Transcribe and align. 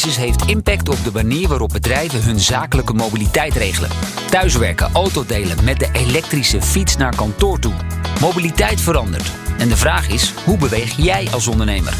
coronacrisis 0.00 0.38
heeft 0.38 0.50
impact 0.50 0.88
op 0.88 1.04
de 1.04 1.12
manier 1.12 1.48
waarop 1.48 1.68
bedrijven 1.72 2.22
hun 2.22 2.40
zakelijke 2.40 2.92
mobiliteit 2.92 3.54
regelen. 3.54 3.90
Thuiswerken, 4.30 4.90
autodelen 4.92 5.64
met 5.64 5.78
de 5.78 5.88
elektrische 5.92 6.62
fiets 6.62 6.96
naar 6.96 7.14
kantoor 7.16 7.58
toe. 7.58 7.72
Mobiliteit 8.20 8.80
verandert. 8.80 9.32
En 9.58 9.68
de 9.68 9.76
vraag 9.76 10.08
is, 10.08 10.34
hoe 10.44 10.58
beweeg 10.58 10.96
jij 10.96 11.28
als 11.30 11.46
ondernemer? 11.46 11.94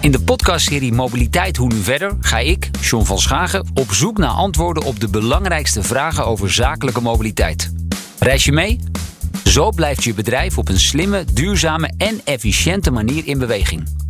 In 0.00 0.10
de 0.10 0.20
podcastserie 0.20 0.92
Mobiliteit 0.92 1.56
Hoe 1.56 1.72
Nu 1.72 1.82
Verder 1.82 2.16
ga 2.20 2.38
ik, 2.38 2.70
John 2.80 3.04
van 3.04 3.18
Schagen, 3.18 3.66
op 3.74 3.92
zoek 3.92 4.18
naar 4.18 4.30
antwoorden 4.30 4.82
op 4.82 5.00
de 5.00 5.08
belangrijkste 5.08 5.82
vragen 5.82 6.26
over 6.26 6.52
zakelijke 6.52 7.00
mobiliteit. 7.00 7.72
Reis 8.18 8.44
je 8.44 8.52
mee? 8.52 8.80
Zo 9.44 9.70
blijft 9.70 10.04
je 10.04 10.14
bedrijf 10.14 10.58
op 10.58 10.68
een 10.68 10.80
slimme, 10.80 11.24
duurzame 11.32 11.92
en 11.96 12.20
efficiënte 12.24 12.90
manier 12.90 13.26
in 13.26 13.38
beweging. 13.38 14.02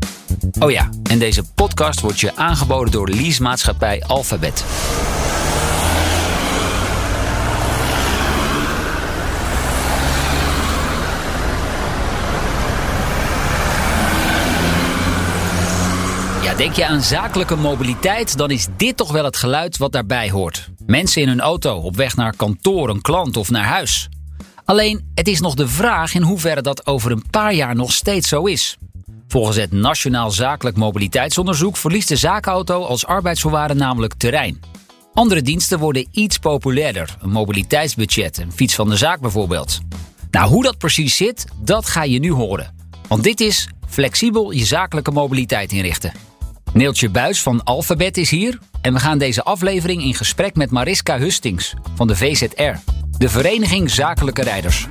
Oh 0.58 0.70
ja, 0.70 0.88
en 1.02 1.18
deze 1.18 1.42
podcast 1.54 2.00
wordt 2.00 2.20
je 2.20 2.36
aangeboden 2.36 2.92
door 2.92 3.08
leasemaatschappij 3.08 4.02
Alphabet. 4.06 4.64
Ja, 16.42 16.54
denk 16.54 16.72
je 16.74 16.86
aan 16.86 17.02
zakelijke 17.02 17.56
mobiliteit, 17.56 18.36
dan 18.36 18.50
is 18.50 18.66
dit 18.76 18.96
toch 18.96 19.12
wel 19.12 19.24
het 19.24 19.36
geluid 19.36 19.76
wat 19.76 19.92
daarbij 19.92 20.30
hoort. 20.30 20.68
Mensen 20.86 21.22
in 21.22 21.28
hun 21.28 21.40
auto 21.40 21.76
op 21.76 21.96
weg 21.96 22.16
naar 22.16 22.36
kantoor, 22.36 22.88
een 22.88 23.00
klant 23.00 23.36
of 23.36 23.50
naar 23.50 23.64
huis. 23.64 24.08
Alleen, 24.64 25.10
het 25.14 25.28
is 25.28 25.40
nog 25.40 25.54
de 25.54 25.68
vraag 25.68 26.14
in 26.14 26.22
hoeverre 26.22 26.62
dat 26.62 26.86
over 26.86 27.10
een 27.10 27.24
paar 27.30 27.54
jaar 27.54 27.74
nog 27.74 27.92
steeds 27.92 28.28
zo 28.28 28.44
is. 28.44 28.76
Volgens 29.34 29.56
het 29.56 29.72
Nationaal 29.72 30.30
Zakelijk 30.30 30.76
Mobiliteitsonderzoek 30.76 31.76
verliest 31.76 32.08
de 32.08 32.16
zaakauto 32.16 32.84
als 32.84 33.06
arbeidsvoorwaarde 33.06 33.74
namelijk 33.74 34.14
terrein. 34.14 34.60
Andere 35.14 35.42
diensten 35.42 35.78
worden 35.78 36.06
iets 36.10 36.38
populairder, 36.38 37.16
een 37.20 37.30
mobiliteitsbudget, 37.30 38.38
een 38.38 38.52
fiets 38.52 38.74
van 38.74 38.88
de 38.88 38.96
zaak 38.96 39.20
bijvoorbeeld. 39.20 39.80
Nou, 40.30 40.48
hoe 40.48 40.62
dat 40.62 40.78
precies 40.78 41.16
zit, 41.16 41.44
dat 41.60 41.86
ga 41.86 42.02
je 42.02 42.18
nu 42.18 42.32
horen. 42.32 42.74
Want 43.08 43.22
dit 43.22 43.40
is 43.40 43.68
flexibel 43.88 44.50
je 44.50 44.64
zakelijke 44.64 45.10
mobiliteit 45.10 45.72
inrichten. 45.72 46.12
Neeltje 46.72 47.08
Buis 47.08 47.42
van 47.42 47.64
Alphabet 47.64 48.16
is 48.16 48.30
hier 48.30 48.58
en 48.80 48.92
we 48.92 49.00
gaan 49.00 49.18
deze 49.18 49.42
aflevering 49.42 50.02
in 50.02 50.14
gesprek 50.14 50.54
met 50.54 50.70
Mariska 50.70 51.18
Hustings 51.18 51.74
van 51.94 52.06
de 52.06 52.16
VZR, 52.16 52.74
de 53.18 53.28
Vereniging 53.28 53.90
Zakelijke 53.90 54.42
Rijders. 54.42 54.86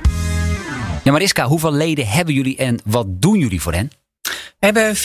Ja, 1.04 1.12
Mariska, 1.12 1.46
hoeveel 1.46 1.72
leden 1.72 2.06
hebben 2.06 2.34
jullie 2.34 2.56
en 2.56 2.80
wat 2.84 3.06
doen 3.08 3.38
jullie 3.38 3.60
voor 3.60 3.72
hen? 3.72 3.90
We 4.64 4.70
hebben 4.72 4.96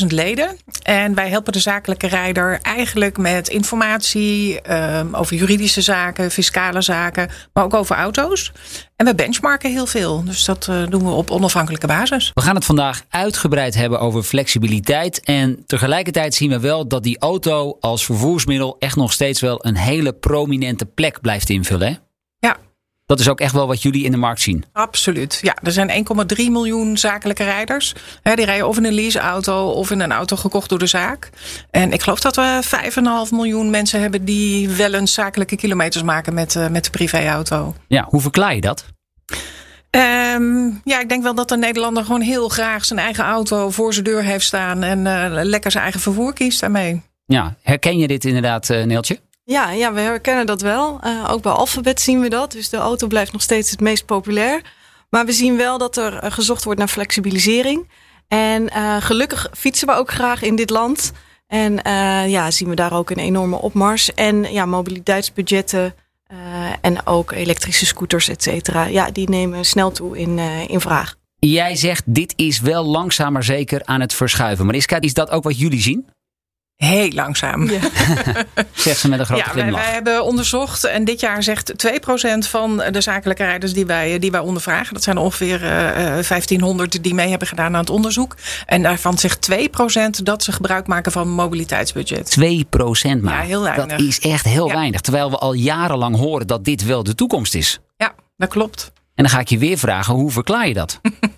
34.000 0.00 0.06
leden 0.06 0.56
en 0.82 1.14
wij 1.14 1.28
helpen 1.28 1.52
de 1.52 1.58
zakelijke 1.58 2.06
rijder 2.06 2.58
eigenlijk 2.62 3.18
met 3.18 3.48
informatie 3.48 4.60
um, 4.72 5.14
over 5.14 5.36
juridische 5.36 5.80
zaken, 5.80 6.30
fiscale 6.30 6.80
zaken, 6.80 7.30
maar 7.52 7.64
ook 7.64 7.74
over 7.74 7.96
auto's. 7.96 8.52
En 8.96 9.06
we 9.06 9.14
benchmarken 9.14 9.70
heel 9.70 9.86
veel, 9.86 10.24
dus 10.24 10.44
dat 10.44 10.66
uh, 10.70 10.86
doen 10.88 11.04
we 11.04 11.10
op 11.10 11.30
onafhankelijke 11.30 11.86
basis. 11.86 12.30
We 12.34 12.40
gaan 12.40 12.54
het 12.54 12.64
vandaag 12.64 13.02
uitgebreid 13.08 13.74
hebben 13.74 14.00
over 14.00 14.22
flexibiliteit 14.22 15.20
en 15.20 15.62
tegelijkertijd 15.66 16.34
zien 16.34 16.50
we 16.50 16.60
wel 16.60 16.88
dat 16.88 17.02
die 17.02 17.18
auto 17.18 17.76
als 17.80 18.04
vervoersmiddel 18.04 18.76
echt 18.78 18.96
nog 18.96 19.12
steeds 19.12 19.40
wel 19.40 19.66
een 19.66 19.76
hele 19.76 20.12
prominente 20.12 20.86
plek 20.86 21.20
blijft 21.20 21.50
invullen. 21.50 22.03
Dat 23.06 23.20
is 23.20 23.28
ook 23.28 23.40
echt 23.40 23.52
wel 23.52 23.66
wat 23.66 23.82
jullie 23.82 24.04
in 24.04 24.10
de 24.10 24.16
markt 24.16 24.40
zien. 24.40 24.64
Absoluut. 24.72 25.38
Ja, 25.42 25.56
er 25.62 25.72
zijn 25.72 26.06
1,3 26.36 26.36
miljoen 26.36 26.98
zakelijke 26.98 27.44
rijders. 27.44 27.94
die 28.22 28.44
rijden 28.44 28.68
of 28.68 28.76
in 28.76 28.84
een 28.84 28.92
leaseauto 28.92 29.70
of 29.70 29.90
in 29.90 30.00
een 30.00 30.12
auto 30.12 30.36
gekocht 30.36 30.68
door 30.68 30.78
de 30.78 30.86
zaak. 30.86 31.30
En 31.70 31.92
ik 31.92 32.02
geloof 32.02 32.20
dat 32.20 32.36
we 32.36 32.60
5,5 33.28 33.30
miljoen 33.30 33.70
mensen 33.70 34.00
hebben 34.00 34.24
die 34.24 34.68
wel 34.68 34.94
eens 34.94 35.12
zakelijke 35.12 35.56
kilometers 35.56 36.02
maken 36.02 36.34
met, 36.34 36.54
uh, 36.54 36.68
met 36.68 36.84
de 36.84 36.90
privéauto. 36.90 37.74
Ja, 37.88 38.06
hoe 38.08 38.20
verklaar 38.20 38.54
je 38.54 38.60
dat? 38.60 38.84
Um, 39.90 40.80
ja, 40.84 41.00
ik 41.00 41.08
denk 41.08 41.22
wel 41.22 41.34
dat 41.34 41.48
de 41.48 41.56
Nederlander 41.56 42.04
gewoon 42.04 42.20
heel 42.20 42.48
graag 42.48 42.84
zijn 42.84 42.98
eigen 42.98 43.24
auto 43.24 43.70
voor 43.70 43.92
zijn 43.92 44.04
deur 44.04 44.22
heeft 44.22 44.44
staan 44.44 44.82
en 44.82 44.98
uh, 44.98 45.42
lekker 45.42 45.70
zijn 45.70 45.82
eigen 45.82 46.00
vervoer 46.00 46.32
kiest 46.32 46.60
daarmee. 46.60 47.02
Ja, 47.26 47.54
herken 47.62 47.98
je 47.98 48.06
dit 48.06 48.24
inderdaad, 48.24 48.68
uh, 48.68 48.84
Neeltje? 48.84 49.18
Ja, 49.46 49.70
ja, 49.70 49.92
we 49.92 50.00
herkennen 50.00 50.46
dat 50.46 50.60
wel. 50.60 51.00
Uh, 51.04 51.30
ook 51.30 51.42
bij 51.42 51.52
Alphabet 51.52 52.00
zien 52.00 52.20
we 52.20 52.28
dat. 52.28 52.52
Dus 52.52 52.68
de 52.68 52.76
auto 52.76 53.06
blijft 53.06 53.32
nog 53.32 53.42
steeds 53.42 53.70
het 53.70 53.80
meest 53.80 54.06
populair. 54.06 54.60
Maar 55.10 55.26
we 55.26 55.32
zien 55.32 55.56
wel 55.56 55.78
dat 55.78 55.96
er 55.96 56.24
uh, 56.24 56.30
gezocht 56.30 56.64
wordt 56.64 56.78
naar 56.78 56.88
flexibilisering. 56.88 57.88
En 58.28 58.62
uh, 58.62 58.96
gelukkig 59.00 59.48
fietsen 59.52 59.86
we 59.86 59.94
ook 59.94 60.10
graag 60.10 60.42
in 60.42 60.56
dit 60.56 60.70
land. 60.70 61.12
En 61.46 61.80
ja, 62.30 62.50
zien 62.50 62.68
we 62.68 62.74
daar 62.74 62.92
ook 62.92 63.10
een 63.10 63.18
enorme 63.18 63.56
opmars. 63.56 64.14
En 64.14 64.52
ja, 64.52 64.66
mobiliteitsbudgetten 64.66 65.94
en 66.80 67.06
ook 67.06 67.32
elektrische 67.32 67.86
scooters, 67.86 68.28
et 68.28 68.42
cetera. 68.42 68.84
Ja, 68.84 69.10
die 69.10 69.28
nemen 69.28 69.64
snel 69.64 69.92
toe 69.92 70.18
in, 70.18 70.38
in 70.68 70.80
vraag. 70.80 71.14
Jij 71.38 71.76
zegt, 71.76 72.02
dit 72.06 72.32
is 72.36 72.60
wel 72.60 72.84
langzaam 72.84 73.32
maar 73.32 73.44
zeker 73.44 73.84
aan 73.84 74.00
het 74.00 74.14
verschuiven. 74.14 74.66
Mariska, 74.66 75.00
is 75.00 75.14
dat 75.14 75.30
ook 75.30 75.44
wat 75.44 75.58
jullie 75.58 75.80
zien? 75.80 76.08
Heel 76.76 77.10
langzaam. 77.10 77.70
Ja. 77.70 77.80
zegt 78.74 79.00
ze 79.00 79.08
met 79.08 79.18
een 79.18 79.24
grote 79.24 79.42
ja, 79.46 79.50
glimlach. 79.50 79.74
Wij, 79.74 79.84
wij, 79.84 79.92
hebben 79.94 80.24
onderzocht 80.24 80.84
en 80.84 81.04
dit 81.04 81.20
jaar 81.20 81.42
zegt 81.42 81.86
2% 81.86 81.90
van 82.38 82.82
de 82.90 83.00
zakelijke 83.00 83.44
rijders 83.44 83.72
die 83.72 83.86
wij, 83.86 84.18
die 84.18 84.30
wij 84.30 84.40
ondervragen. 84.40 84.94
Dat 84.94 85.02
zijn 85.02 85.16
ongeveer 85.16 85.62
uh, 85.62 85.68
1500 85.68 87.02
die 87.02 87.14
mee 87.14 87.28
hebben 87.28 87.48
gedaan 87.48 87.74
aan 87.74 87.80
het 87.80 87.90
onderzoek. 87.90 88.36
En 88.66 88.82
daarvan 88.82 89.18
zegt 89.18 89.48
2% 89.52 89.56
dat 90.22 90.42
ze 90.42 90.52
gebruik 90.52 90.86
maken 90.86 91.12
van 91.12 91.28
mobiliteitsbudget. 91.28 92.36
2% 92.40 92.42
maar. 93.20 93.34
Ja, 93.34 93.40
heel 93.40 93.62
weinig. 93.62 93.86
Dat 93.86 94.00
is 94.00 94.20
echt 94.20 94.44
heel 94.44 94.68
ja. 94.68 94.74
weinig. 94.74 95.00
Terwijl 95.00 95.30
we 95.30 95.38
al 95.38 95.52
jarenlang 95.52 96.16
horen 96.16 96.46
dat 96.46 96.64
dit 96.64 96.84
wel 96.84 97.02
de 97.02 97.14
toekomst 97.14 97.54
is. 97.54 97.80
Ja, 97.96 98.14
dat 98.36 98.48
klopt. 98.48 98.92
En 99.14 99.24
dan 99.24 99.32
ga 99.32 99.40
ik 99.40 99.48
je 99.48 99.58
weer 99.58 99.78
vragen, 99.78 100.14
hoe 100.14 100.30
verklaar 100.30 100.68
je 100.68 100.74
dat? 100.74 101.00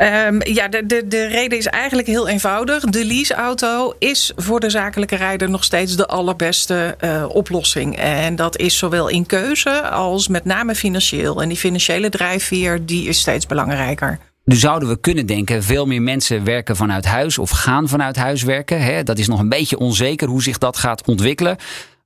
Um, 0.00 0.46
ja, 0.46 0.68
de, 0.68 0.86
de, 0.86 1.08
de 1.08 1.26
reden 1.26 1.58
is 1.58 1.66
eigenlijk 1.66 2.08
heel 2.08 2.28
eenvoudig. 2.28 2.84
De 2.84 3.04
leaseauto 3.04 3.94
is 3.98 4.32
voor 4.36 4.60
de 4.60 4.70
zakelijke 4.70 5.16
rijder 5.16 5.50
nog 5.50 5.64
steeds 5.64 5.96
de 5.96 6.06
allerbeste 6.06 6.96
uh, 7.04 7.24
oplossing. 7.28 7.96
En 7.96 8.36
dat 8.36 8.56
is 8.56 8.78
zowel 8.78 9.08
in 9.08 9.26
keuze 9.26 9.82
als 9.82 10.28
met 10.28 10.44
name 10.44 10.74
financieel. 10.74 11.42
En 11.42 11.48
die 11.48 11.56
financiële 11.56 12.08
drijfveer 12.08 12.86
die 12.86 13.08
is 13.08 13.20
steeds 13.20 13.46
belangrijker. 13.46 14.18
Nu 14.44 14.56
zouden 14.56 14.88
we 14.88 15.00
kunnen 15.00 15.26
denken, 15.26 15.62
veel 15.62 15.86
meer 15.86 16.02
mensen 16.02 16.44
werken 16.44 16.76
vanuit 16.76 17.04
huis 17.04 17.38
of 17.38 17.50
gaan 17.50 17.88
vanuit 17.88 18.16
huis 18.16 18.42
werken. 18.42 18.82
Hè? 18.82 19.02
Dat 19.02 19.18
is 19.18 19.28
nog 19.28 19.40
een 19.40 19.48
beetje 19.48 19.78
onzeker 19.78 20.28
hoe 20.28 20.42
zich 20.42 20.58
dat 20.58 20.76
gaat 20.76 21.06
ontwikkelen. 21.06 21.56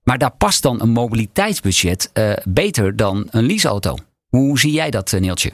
Maar 0.03 0.19
daar 0.19 0.37
past 0.39 0.63
dan 0.63 0.83
een 0.83 0.91
mobiliteitsbudget 0.91 2.11
uh, 2.15 2.33
beter 2.45 2.97
dan 2.97 3.27
een 3.31 3.47
leaseauto. 3.47 3.97
Hoe 4.29 4.59
zie 4.59 4.73
jij 4.73 4.91
dat, 4.91 5.17
Neeltje? 5.21 5.53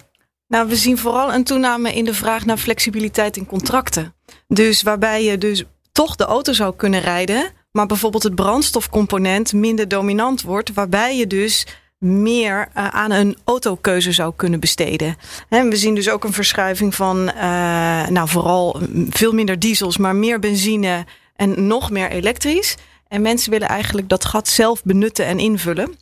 Nou, 0.52 0.68
we 0.68 0.76
zien 0.76 0.98
vooral 0.98 1.34
een 1.34 1.44
toename 1.44 1.92
in 1.92 2.04
de 2.04 2.14
vraag 2.14 2.44
naar 2.44 2.56
flexibiliteit 2.56 3.36
in 3.36 3.46
contracten. 3.46 4.14
Dus 4.48 4.82
waarbij 4.82 5.24
je 5.24 5.38
dus 5.38 5.64
toch 5.92 6.16
de 6.16 6.24
auto 6.24 6.52
zou 6.52 6.74
kunnen 6.76 7.00
rijden, 7.00 7.50
maar 7.70 7.86
bijvoorbeeld 7.86 8.22
het 8.22 8.34
brandstofcomponent 8.34 9.52
minder 9.52 9.88
dominant 9.88 10.42
wordt, 10.42 10.74
waarbij 10.74 11.16
je 11.16 11.26
dus 11.26 11.66
meer 11.98 12.68
uh, 12.76 12.88
aan 12.88 13.10
een 13.10 13.36
autokeuze 13.44 14.12
zou 14.12 14.32
kunnen 14.36 14.60
besteden. 14.60 15.16
En 15.48 15.68
we 15.68 15.76
zien 15.76 15.94
dus 15.94 16.08
ook 16.08 16.24
een 16.24 16.32
verschuiving 16.32 16.94
van, 16.94 17.28
uh, 17.28 18.06
nou 18.06 18.28
vooral 18.28 18.80
veel 19.08 19.32
minder 19.32 19.58
diesels, 19.58 19.96
maar 19.96 20.16
meer 20.16 20.38
benzine 20.38 21.06
en 21.36 21.66
nog 21.66 21.90
meer 21.90 22.10
elektrisch. 22.10 22.76
En 23.08 23.22
mensen 23.22 23.50
willen 23.50 23.68
eigenlijk 23.68 24.08
dat 24.08 24.24
gat 24.24 24.48
zelf 24.48 24.82
benutten 24.82 25.26
en 25.26 25.38
invullen. 25.38 25.94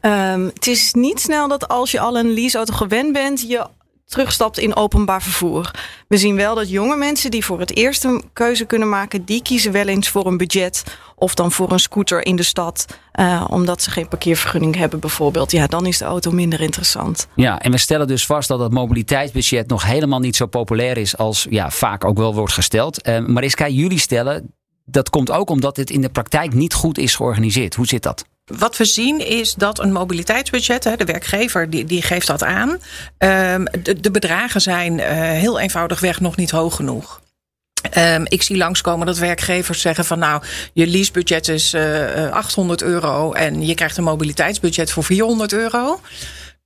Um, 0.00 0.50
het 0.54 0.66
is 0.66 0.92
niet 0.92 1.20
snel 1.20 1.48
dat 1.48 1.68
als 1.68 1.90
je 1.90 2.00
al 2.00 2.18
een 2.18 2.32
leaseauto 2.32 2.74
gewend 2.74 3.12
bent, 3.12 3.40
je 3.48 3.66
terugstapt 4.10 4.58
in 4.58 4.76
openbaar 4.76 5.22
vervoer. 5.22 5.70
We 6.08 6.16
zien 6.16 6.36
wel 6.36 6.54
dat 6.54 6.70
jonge 6.70 6.96
mensen 6.96 7.30
die 7.30 7.44
voor 7.44 7.60
het 7.60 7.76
eerst 7.76 8.04
een 8.04 8.24
keuze 8.32 8.64
kunnen 8.64 8.88
maken, 8.88 9.24
die 9.24 9.42
kiezen 9.42 9.72
wel 9.72 9.86
eens 9.86 10.08
voor 10.08 10.26
een 10.26 10.36
budget 10.36 10.84
of 11.16 11.34
dan 11.34 11.52
voor 11.52 11.72
een 11.72 11.80
scooter 11.80 12.26
in 12.26 12.36
de 12.36 12.42
stad, 12.42 12.86
uh, 13.20 13.44
omdat 13.48 13.82
ze 13.82 13.90
geen 13.90 14.08
parkeervergunning 14.08 14.76
hebben 14.76 15.00
bijvoorbeeld. 15.00 15.50
Ja, 15.50 15.66
dan 15.66 15.86
is 15.86 15.98
de 15.98 16.04
auto 16.04 16.30
minder 16.30 16.60
interessant. 16.60 17.26
Ja, 17.34 17.60
en 17.60 17.70
we 17.70 17.78
stellen 17.78 18.06
dus 18.06 18.26
vast 18.26 18.48
dat 18.48 18.60
het 18.60 18.72
mobiliteitsbudget 18.72 19.68
nog 19.68 19.84
helemaal 19.84 20.20
niet 20.20 20.36
zo 20.36 20.46
populair 20.46 20.96
is 20.96 21.16
als 21.16 21.46
ja, 21.50 21.70
vaak 21.70 22.04
ook 22.04 22.16
wel 22.16 22.34
wordt 22.34 22.52
gesteld. 22.52 23.08
Uh, 23.08 23.26
Mariska, 23.26 23.68
jullie 23.68 23.98
stellen 23.98 24.54
dat 24.84 25.10
komt 25.10 25.30
ook 25.30 25.50
omdat 25.50 25.74
dit 25.74 25.90
in 25.90 26.00
de 26.00 26.08
praktijk 26.08 26.54
niet 26.54 26.74
goed 26.74 26.98
is 26.98 27.14
georganiseerd. 27.14 27.74
Hoe 27.74 27.86
zit 27.86 28.02
dat? 28.02 28.24
Wat 28.58 28.76
we 28.76 28.84
zien 28.84 29.26
is 29.26 29.54
dat 29.54 29.78
een 29.78 29.92
mobiliteitsbudget, 29.92 30.82
de 30.82 31.04
werkgever 31.04 31.70
die, 31.70 31.84
die 31.84 32.02
geeft 32.02 32.26
dat 32.26 32.42
aan. 32.42 32.78
De, 33.18 34.00
de 34.00 34.10
bedragen 34.10 34.60
zijn 34.60 34.98
heel 34.98 35.58
eenvoudigweg 35.58 36.20
nog 36.20 36.36
niet 36.36 36.50
hoog 36.50 36.76
genoeg. 36.76 37.20
Um, 37.98 38.24
ik 38.28 38.42
zie 38.42 38.56
langskomen 38.56 39.06
dat 39.06 39.18
werkgevers 39.18 39.80
zeggen 39.80 40.04
van 40.04 40.18
nou, 40.18 40.42
je 40.72 40.86
leasebudget 40.86 41.48
is 41.48 41.74
uh, 41.74 42.30
800 42.30 42.82
euro 42.82 43.32
en 43.32 43.66
je 43.66 43.74
krijgt 43.74 43.96
een 43.96 44.04
mobiliteitsbudget 44.04 44.90
voor 44.90 45.04
400 45.04 45.52
euro. 45.52 46.00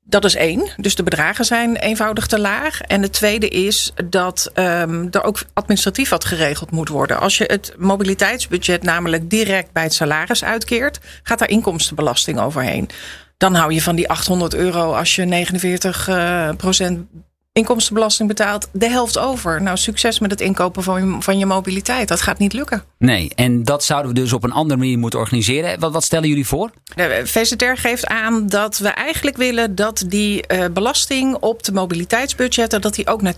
Dat 0.07 0.25
is 0.25 0.35
één. 0.35 0.69
Dus 0.77 0.95
de 0.95 1.03
bedragen 1.03 1.45
zijn 1.45 1.77
eenvoudig 1.77 2.27
te 2.27 2.39
laag. 2.39 2.81
En 2.81 3.03
het 3.03 3.13
tweede 3.13 3.49
is 3.49 3.93
dat 4.05 4.51
um, 4.55 5.09
er 5.11 5.25
ook 5.25 5.43
administratief 5.53 6.09
wat 6.09 6.25
geregeld 6.25 6.71
moet 6.71 6.89
worden. 6.89 7.21
Als 7.21 7.39
je 7.39 7.45
het 7.45 7.75
mobiliteitsbudget 7.79 8.83
namelijk 8.83 9.31
direct 9.31 9.73
bij 9.73 9.83
het 9.83 9.95
salaris 9.95 10.45
uitkeert, 10.45 11.01
gaat 11.23 11.39
daar 11.39 11.49
inkomstenbelasting 11.49 12.41
overheen. 12.41 12.89
Dan 13.37 13.55
hou 13.55 13.73
je 13.73 13.83
van 13.83 13.97
die 13.97 14.09
800 14.09 14.55
euro 14.55 14.93
als 14.93 15.17
je 15.17 15.25
49 15.25 16.09
uh, 16.09 16.51
procent 16.57 17.07
inkomstenbelasting 17.55 18.29
betaalt, 18.29 18.69
de 18.73 18.89
helft 18.89 19.19
over. 19.19 19.63
Nou, 19.63 19.77
succes 19.77 20.19
met 20.19 20.31
het 20.31 20.41
inkopen 20.41 20.83
van 20.83 21.07
je, 21.07 21.17
van 21.21 21.39
je 21.39 21.47
mobiliteit. 21.47 22.09
Dat 22.09 22.21
gaat 22.21 22.39
niet 22.39 22.53
lukken. 22.53 22.83
Nee, 22.99 23.31
en 23.35 23.65
dat 23.65 23.85
zouden 23.85 24.15
we 24.15 24.21
dus 24.21 24.33
op 24.33 24.45
een 24.45 24.53
andere 24.53 24.79
manier 24.81 24.99
moeten 24.99 25.19
organiseren. 25.19 25.81
Wat, 25.81 25.93
wat 25.93 26.05
stellen 26.05 26.29
jullie 26.29 26.47
voor? 26.47 26.71
De 26.95 27.21
VZR 27.25 27.65
geeft 27.75 28.07
aan 28.07 28.47
dat 28.47 28.79
we 28.79 28.89
eigenlijk 28.89 29.37
willen 29.37 29.75
dat 29.75 30.05
die 30.07 30.45
uh, 30.53 30.65
belasting 30.73 31.37
op 31.41 31.63
de 31.63 31.73
mobiliteitsbudgetten, 31.73 32.81
dat 32.81 32.95
die 32.95 33.07
ook 33.07 33.23
naar 33.23 33.35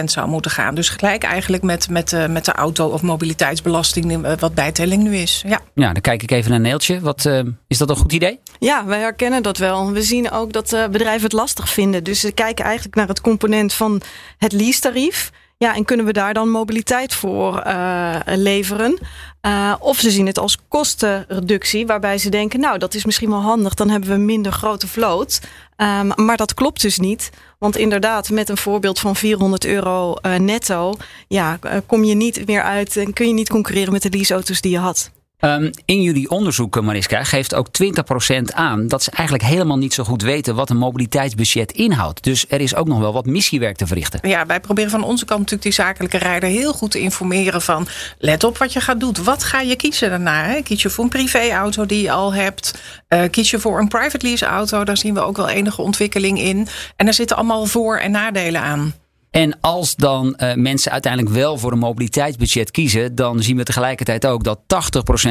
22% 0.00 0.04
zou 0.04 0.28
moeten 0.28 0.50
gaan. 0.50 0.74
Dus 0.74 0.88
gelijk 0.88 1.22
eigenlijk 1.22 1.62
met, 1.62 1.88
met, 1.90 2.12
uh, 2.12 2.26
met 2.26 2.44
de 2.44 2.52
auto- 2.52 2.88
of 2.88 3.02
mobiliteitsbelasting, 3.02 4.26
uh, 4.26 4.32
wat 4.38 4.54
bijtelling 4.54 5.02
nu 5.02 5.16
is. 5.16 5.42
Ja. 5.46 5.60
ja, 5.74 5.92
dan 5.92 6.02
kijk 6.02 6.22
ik 6.22 6.30
even 6.30 6.50
naar 6.50 6.60
Neeltje. 6.60 7.00
Wat, 7.00 7.30
is 7.66 7.78
dat 7.78 7.90
een 7.90 7.96
goed 7.96 8.12
idee? 8.12 8.40
Ja, 8.58 8.84
wij 8.84 9.00
herkennen 9.00 9.42
dat 9.42 9.58
wel. 9.58 9.92
We 9.92 10.02
zien 10.02 10.30
ook 10.30 10.52
dat 10.52 10.76
bedrijven 10.90 11.22
het 11.22 11.32
lastig 11.32 11.68
vinden. 11.68 12.04
Dus 12.04 12.20
ze 12.20 12.32
kijken 12.32 12.64
eigenlijk 12.64 12.94
naar 12.94 13.08
het 13.08 13.13
component 13.20 13.72
van 13.72 14.02
het 14.38 14.52
leasetarief. 14.52 15.30
Ja, 15.56 15.74
en 15.74 15.84
kunnen 15.84 16.06
we 16.06 16.12
daar 16.12 16.34
dan 16.34 16.50
mobiliteit 16.50 17.14
voor 17.14 17.62
uh, 17.66 18.16
leveren? 18.24 18.98
Uh, 19.46 19.74
of 19.78 19.98
ze 19.98 20.10
zien 20.10 20.26
het 20.26 20.38
als 20.38 20.58
kostenreductie, 20.68 21.86
waarbij 21.86 22.18
ze 22.18 22.28
denken: 22.28 22.60
Nou, 22.60 22.78
dat 22.78 22.94
is 22.94 23.04
misschien 23.04 23.30
wel 23.30 23.40
handig, 23.40 23.74
dan 23.74 23.88
hebben 23.90 24.10
we 24.10 24.16
minder 24.16 24.52
grote 24.52 24.88
vloot. 24.88 25.40
Um, 25.76 26.12
maar 26.16 26.36
dat 26.36 26.54
klopt 26.54 26.82
dus 26.82 26.98
niet. 26.98 27.30
Want 27.58 27.76
inderdaad, 27.76 28.30
met 28.30 28.48
een 28.48 28.56
voorbeeld 28.56 28.98
van 28.98 29.16
400 29.16 29.64
euro 29.64 30.14
uh, 30.22 30.34
netto, 30.34 30.94
ja, 31.28 31.58
kom 31.86 32.04
je 32.04 32.14
niet 32.14 32.46
meer 32.46 32.62
uit 32.62 32.96
en 32.96 33.12
kun 33.12 33.26
je 33.26 33.32
niet 33.32 33.48
concurreren 33.48 33.92
met 33.92 34.02
de 34.02 34.10
leaseauto's 34.10 34.60
die 34.60 34.70
je 34.70 34.78
had. 34.78 35.10
Um, 35.40 35.70
in 35.84 36.02
jullie 36.02 36.30
onderzoek, 36.30 36.80
Mariska, 36.80 37.24
geeft 37.24 37.54
ook 37.54 37.66
20% 37.66 38.54
aan 38.54 38.88
dat 38.88 39.02
ze 39.02 39.10
eigenlijk 39.10 39.48
helemaal 39.48 39.76
niet 39.76 39.94
zo 39.94 40.04
goed 40.04 40.22
weten 40.22 40.54
wat 40.54 40.70
een 40.70 40.76
mobiliteitsbudget 40.76 41.72
inhoudt. 41.72 42.22
Dus 42.22 42.44
er 42.48 42.60
is 42.60 42.74
ook 42.74 42.86
nog 42.86 42.98
wel 42.98 43.12
wat 43.12 43.26
missiewerk 43.26 43.76
te 43.76 43.86
verrichten. 43.86 44.28
Ja, 44.28 44.46
wij 44.46 44.60
proberen 44.60 44.90
van 44.90 45.02
onze 45.02 45.24
kant 45.24 45.38
natuurlijk 45.40 45.62
die 45.62 45.84
zakelijke 45.84 46.18
rijder 46.18 46.48
heel 46.48 46.72
goed 46.72 46.90
te 46.90 46.98
informeren 46.98 47.62
van 47.62 47.86
let 48.18 48.44
op 48.44 48.58
wat 48.58 48.72
je 48.72 48.80
gaat 48.80 49.00
doen. 49.00 49.14
Wat 49.24 49.44
ga 49.44 49.60
je 49.60 49.76
kiezen 49.76 50.10
daarna? 50.10 50.44
Hè? 50.44 50.62
Kies 50.62 50.82
je 50.82 50.90
voor 50.90 51.04
een 51.04 51.10
privéauto 51.10 51.86
die 51.86 52.02
je 52.02 52.10
al 52.10 52.34
hebt? 52.34 52.78
Uh, 53.08 53.22
kies 53.30 53.50
je 53.50 53.58
voor 53.58 53.78
een 53.78 53.88
private 53.88 54.26
lease 54.26 54.46
auto? 54.46 54.84
Daar 54.84 54.96
zien 54.96 55.14
we 55.14 55.20
ook 55.20 55.36
wel 55.36 55.48
enige 55.48 55.82
ontwikkeling 55.82 56.38
in. 56.38 56.68
En 56.96 57.06
er 57.06 57.14
zitten 57.14 57.36
allemaal 57.36 57.66
voor- 57.66 57.98
en 57.98 58.10
nadelen 58.10 58.60
aan. 58.60 58.94
En 59.34 59.60
als 59.60 59.96
dan 59.96 60.36
uh, 60.38 60.54
mensen 60.54 60.92
uiteindelijk 60.92 61.34
wel 61.34 61.58
voor 61.58 61.72
een 61.72 61.78
mobiliteitsbudget 61.78 62.70
kiezen, 62.70 63.14
dan 63.14 63.42
zien 63.42 63.56
we 63.56 63.62
tegelijkertijd 63.62 64.26
ook 64.26 64.44
dat 64.44 64.58
80% 64.58 64.64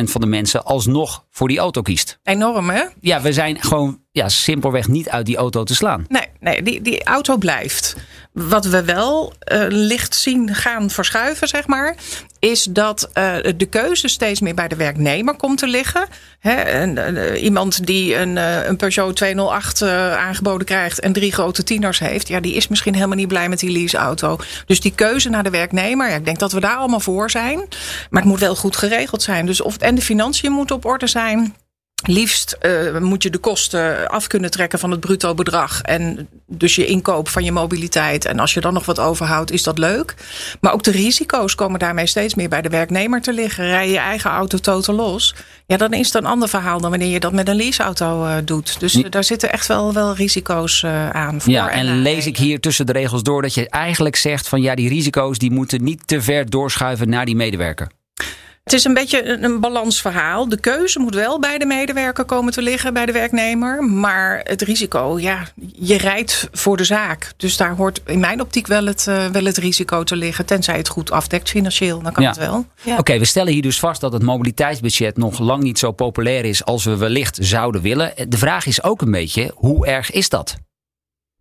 van 0.04 0.22
de 0.22 0.28
mensen 0.28 0.66
alsnog 0.66 1.26
voor 1.30 1.48
die 1.48 1.60
auto 1.60 1.82
kiest. 1.82 2.20
Enorm, 2.24 2.70
hè? 2.70 2.84
Ja, 3.00 3.22
we 3.22 3.34
zijn 3.34 3.62
gewoon 3.62 4.03
ja, 4.14 4.30
simpelweg 4.30 4.88
niet 4.88 5.10
uit 5.10 5.26
die 5.26 5.38
auto 5.38 5.64
te 5.64 5.76
slaan. 5.76 6.06
Nee, 6.10 6.28
nee 6.40 6.64
die, 6.64 6.82
die 6.82 7.04
auto 7.04 7.38
blijft. 7.38 7.96
Wat 8.32 8.66
we 8.66 8.84
wel 8.84 9.34
uh, 9.52 9.66
licht 9.70 10.16
zien 10.16 10.56
gaan 10.56 10.90
verschuiven, 10.90 11.48
zeg 11.48 11.68
maar, 11.68 11.96
is 12.40 12.64
dat 12.64 13.10
uh, 13.14 13.36
de 13.58 13.66
keuze 13.66 14.08
steeds 14.08 14.40
meer 14.40 14.54
bij 14.54 14.68
de 14.68 14.76
werknemer 14.76 15.36
komt 15.36 15.58
te 15.58 15.68
liggen. 15.68 16.08
He, 16.40 16.54
en, 16.54 17.16
uh, 17.16 17.44
iemand 17.44 17.86
die 17.86 18.16
een, 18.16 18.36
een 18.68 18.78
Peugeot 18.78 19.16
208 19.16 19.82
aangeboden 19.82 20.66
krijgt 20.66 21.00
en 21.00 21.14
drie 21.14 21.32
grote 21.32 21.64
tieners 21.64 22.00
heeft, 22.00 22.28
ja, 22.28 22.40
die 22.40 22.54
is 22.54 22.68
misschien 22.68 22.94
helemaal 22.96 23.18
niet 23.18 23.28
blij 23.28 23.50
met 23.50 23.60
die 23.60 23.72
leaseauto. 23.72 24.38
Dus 24.66 24.80
die 24.80 24.96
keuze 24.96 25.30
naar 25.30 25.44
de 25.44 25.50
werknemer, 25.50 26.10
ja, 26.10 26.16
ik 26.16 26.26
denk 26.26 26.40
dat 26.40 26.52
we 26.52 26.60
daar 26.60 26.76
allemaal 26.76 27.00
voor 27.00 27.30
zijn. 27.30 27.58
Maar 28.10 28.22
het 28.22 28.32
moet 28.32 28.40
wel 28.40 28.56
goed 28.56 28.78
geregeld 28.78 29.22
zijn. 29.22 29.46
Dus 29.46 29.62
of, 29.62 29.78
en 29.78 29.96
de 29.96 30.02
financiën 30.02 30.52
moeten 30.52 30.76
op 30.76 30.86
orde 30.86 31.08
zijn. 31.08 31.56
Liefst 32.06 32.58
uh, 32.62 32.98
moet 32.98 33.24
je 33.24 33.30
de 33.30 33.38
kosten 33.38 34.08
af 34.10 34.28
kunnen 34.28 34.52
trekken 34.52 34.80
van 34.80 34.92
het 34.92 35.00
bruto 35.00 35.34
bedrag. 35.34 35.82
En 35.82 36.28
dus 36.48 36.76
je 36.76 36.86
inkoop 36.86 37.30
van 37.30 37.44
je 37.44 37.52
mobiliteit. 37.52 38.26
En 38.26 38.40
als 38.40 38.54
je 38.54 38.62
dan 38.62 38.74
nog 38.74 38.86
wat 38.86 39.00
overhoudt, 39.00 39.52
is 39.52 39.64
dat 39.64 39.78
leuk. 39.78 40.16
Maar 40.62 40.74
ook 40.74 40.84
de 40.84 40.92
risico's 40.92 41.56
komen 41.56 41.80
daarmee 41.80 42.06
steeds 42.06 42.36
meer 42.36 42.50
bij 42.50 42.62
de 42.62 42.70
werknemer 42.70 43.22
te 43.22 43.34
liggen. 43.34 43.66
Rij 43.66 43.90
je 43.90 43.98
eigen 43.98 44.30
auto 44.30 44.58
totaal 44.58 44.96
los. 44.96 45.36
Ja, 45.66 45.78
dan 45.78 45.94
is 45.94 46.06
het 46.06 46.16
een 46.16 46.26
ander 46.26 46.50
verhaal 46.50 46.82
dan 46.82 46.90
wanneer 46.90 47.10
je 47.12 47.20
dat 47.20 47.34
met 47.34 47.48
een 47.48 47.56
leaseauto 47.56 48.26
uh, 48.26 48.36
doet. 48.46 48.80
Dus 48.80 48.96
uh, 48.96 49.06
daar 49.10 49.24
zitten 49.24 49.52
echt 49.52 49.68
wel, 49.68 49.94
wel 49.94 50.16
risico's 50.16 50.86
aan. 51.12 51.42
Voor 51.42 51.52
ja, 51.54 51.70
en, 51.70 51.88
en 51.88 52.02
lees 52.02 52.26
ik 52.26 52.38
hier 52.38 52.60
tussen 52.60 52.86
de 52.86 52.92
regels 52.92 53.24
door 53.24 53.42
dat 53.42 53.54
je 53.54 53.70
eigenlijk 53.70 54.16
zegt 54.16 54.48
van 54.48 54.62
ja, 54.62 54.76
die 54.76 54.90
risico's 54.90 55.38
die 55.38 55.52
moeten 55.52 55.84
niet 55.84 56.08
te 56.08 56.22
ver 56.22 56.50
doorschuiven 56.50 57.10
naar 57.10 57.26
die 57.26 57.36
medewerker. 57.36 57.88
Het 58.64 58.74
is 58.74 58.84
een 58.84 58.94
beetje 58.94 59.26
een, 59.26 59.44
een 59.44 59.60
balansverhaal. 59.60 60.50
De 60.50 60.60
keuze 60.60 61.00
moet 61.00 61.16
wel 61.16 61.40
bij 61.40 61.58
de 61.58 61.66
medewerker 61.66 62.26
komen 62.26 62.54
te 62.54 62.62
liggen, 62.62 62.94
bij 62.94 63.06
de 63.06 63.12
werknemer. 63.12 63.84
Maar 63.84 64.42
het 64.44 64.62
risico, 64.62 65.20
ja, 65.20 65.48
je 65.72 65.98
rijdt 65.98 66.48
voor 66.52 66.78
de 66.78 66.84
zaak. 66.84 67.34
Dus 67.38 67.58
daar 67.58 67.76
hoort 67.76 68.02
in 68.06 68.20
mijn 68.20 68.42
optiek 68.42 68.68
wel 68.68 68.86
het, 68.86 69.06
uh, 69.10 69.28
wel 69.28 69.46
het 69.46 69.58
risico 69.58 70.04
te 70.04 70.16
liggen. 70.16 70.46
Tenzij 70.46 70.78
het 70.78 70.88
goed 70.88 71.12
afdekt 71.12 71.50
financieel, 71.50 72.02
dan 72.02 72.12
kan 72.12 72.24
ja. 72.24 72.30
het 72.30 72.38
wel. 72.38 72.66
Ja. 72.82 72.92
Oké, 72.92 73.00
okay, 73.00 73.20
we 73.20 73.26
stellen 73.26 73.54
hier 73.54 73.62
dus 73.62 73.80
vast 73.80 74.02
dat 74.02 74.14
het 74.14 74.24
mobiliteitsbudget 74.24 75.18
nog 75.18 75.40
lang 75.40 75.64
niet 75.64 75.80
zo 75.80 75.92
populair 75.92 76.46
is 76.46 76.66
als 76.66 76.84
we 76.84 76.98
wellicht 76.98 77.38
zouden 77.42 77.82
willen. 77.82 78.14
De 78.28 78.38
vraag 78.38 78.66
is 78.66 78.84
ook 78.84 79.02
een 79.02 79.12
beetje, 79.12 79.52
hoe 79.56 79.88
erg 79.88 80.12
is 80.12 80.30
dat? 80.30 80.56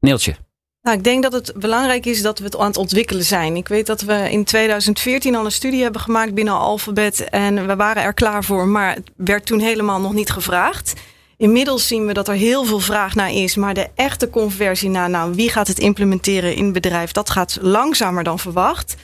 Neeltje. 0.00 0.34
Nou, 0.82 0.96
ik 0.96 1.05
denk 1.05 1.23
dat 1.23 1.32
het 1.32 1.52
belangrijk 1.56 2.06
is 2.06 2.23
dat 2.23 2.38
we 2.38 2.44
het 2.44 2.56
aan 2.56 2.67
het 2.67 2.76
ontwikkelen 2.76 3.25
zijn. 3.25 3.56
Ik 3.56 3.69
weet 3.69 3.87
dat 3.87 4.00
we 4.00 4.31
in 4.31 4.44
2014 4.44 5.34
al 5.34 5.44
een 5.44 5.52
studie 5.52 5.82
hebben 5.82 6.00
gemaakt 6.00 6.34
binnen 6.34 6.55
Alphabet. 6.55 7.29
En 7.31 7.67
we 7.67 7.76
waren 7.76 8.02
er 8.02 8.14
klaar 8.14 8.44
voor, 8.44 8.67
maar 8.67 8.94
het 8.94 9.11
werd 9.17 9.46
toen 9.46 9.61
helemaal 9.61 10.00
nog 10.00 10.12
niet 10.12 10.31
gevraagd. 10.31 10.93
Inmiddels 11.37 11.87
zien 11.87 12.06
we 12.06 12.12
dat 12.12 12.29
er 12.29 12.34
heel 12.34 12.64
veel 12.64 12.81
vraag 12.81 13.14
naar 13.14 13.32
is. 13.32 13.56
Maar 13.56 13.75
de 13.75 13.88
echte 13.94 14.31
conversie 14.31 14.88
naar 14.88 15.11
nou, 15.11 15.34
wie 15.34 15.50
gaat 15.50 15.69
het 15.69 15.79
implementeren 15.79 16.55
in 16.55 16.73
bedrijf, 16.73 17.12
dat 17.12 17.31
gaat 17.31 17.58
langzamer 17.61 18.25
dan 18.25 18.38
verwacht. 18.38 18.96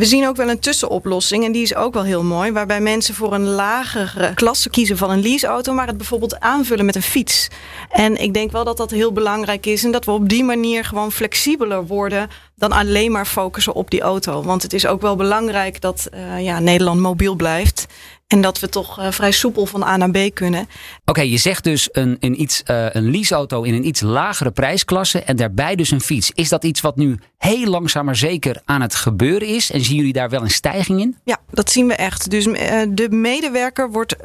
We 0.00 0.06
zien 0.06 0.28
ook 0.28 0.36
wel 0.36 0.48
een 0.48 0.58
tussenoplossing 0.58 1.44
en 1.44 1.52
die 1.52 1.62
is 1.62 1.74
ook 1.74 1.94
wel 1.94 2.02
heel 2.02 2.24
mooi. 2.24 2.52
Waarbij 2.52 2.80
mensen 2.80 3.14
voor 3.14 3.34
een 3.34 3.44
lagere 3.46 4.34
klasse 4.34 4.70
kiezen 4.70 4.96
van 4.96 5.10
een 5.10 5.22
leaseauto, 5.22 5.72
maar 5.72 5.86
het 5.86 5.96
bijvoorbeeld 5.96 6.40
aanvullen 6.40 6.84
met 6.84 6.96
een 6.96 7.02
fiets. 7.02 7.48
En 7.90 8.16
ik 8.16 8.34
denk 8.34 8.50
wel 8.50 8.64
dat 8.64 8.76
dat 8.76 8.90
heel 8.90 9.12
belangrijk 9.12 9.66
is 9.66 9.84
en 9.84 9.90
dat 9.90 10.04
we 10.04 10.10
op 10.10 10.28
die 10.28 10.44
manier 10.44 10.84
gewoon 10.84 11.12
flexibeler 11.12 11.86
worden 11.86 12.28
dan 12.56 12.72
alleen 12.72 13.12
maar 13.12 13.26
focussen 13.26 13.74
op 13.74 13.90
die 13.90 14.00
auto. 14.00 14.42
Want 14.42 14.62
het 14.62 14.72
is 14.72 14.86
ook 14.86 15.00
wel 15.00 15.16
belangrijk 15.16 15.80
dat 15.80 16.08
uh, 16.14 16.44
ja, 16.44 16.58
Nederland 16.58 17.00
mobiel 17.00 17.34
blijft. 17.34 17.86
En 18.30 18.40
dat 18.40 18.60
we 18.60 18.68
toch 18.68 18.98
uh, 18.98 19.10
vrij 19.10 19.30
soepel 19.30 19.66
van 19.66 19.82
A 19.82 19.96
naar 19.96 20.10
B 20.10 20.34
kunnen. 20.34 20.60
Oké, 20.60 20.70
okay, 21.04 21.28
je 21.28 21.36
zegt 21.36 21.64
dus 21.64 21.88
een, 21.92 22.16
een, 22.20 22.40
iets, 22.40 22.62
uh, 22.66 22.86
een 22.90 23.10
leaseauto 23.10 23.62
in 23.62 23.74
een 23.74 23.86
iets 23.86 24.00
lagere 24.00 24.50
prijsklasse 24.50 25.22
en 25.22 25.36
daarbij 25.36 25.76
dus 25.76 25.90
een 25.90 26.00
fiets. 26.00 26.30
Is 26.34 26.48
dat 26.48 26.64
iets 26.64 26.80
wat 26.80 26.96
nu 26.96 27.18
heel 27.38 27.66
langzaam 27.66 28.04
maar 28.04 28.16
zeker 28.16 28.62
aan 28.64 28.80
het 28.80 28.94
gebeuren 28.94 29.48
is? 29.48 29.70
En 29.70 29.80
zien 29.80 29.96
jullie 29.96 30.12
daar 30.12 30.28
wel 30.28 30.42
een 30.42 30.50
stijging 30.50 31.00
in? 31.00 31.16
Ja, 31.24 31.38
dat 31.50 31.70
zien 31.70 31.86
we 31.86 31.94
echt. 31.94 32.30
Dus 32.30 32.46
uh, 32.46 32.82
de 32.88 33.08
medewerker 33.10 33.90
wordt 33.90 34.16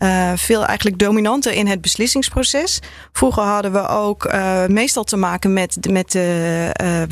uh, 0.00 0.32
veel 0.36 0.64
eigenlijk 0.64 0.98
dominanter 0.98 1.52
in 1.52 1.66
het 1.66 1.80
beslissingsproces. 1.80 2.78
Vroeger 3.12 3.42
hadden 3.42 3.72
we 3.72 3.88
ook 3.88 4.24
uh, 4.24 4.66
meestal 4.66 5.04
te 5.04 5.16
maken 5.16 5.52
met, 5.52 5.76
met 5.90 6.10
de 6.10 7.06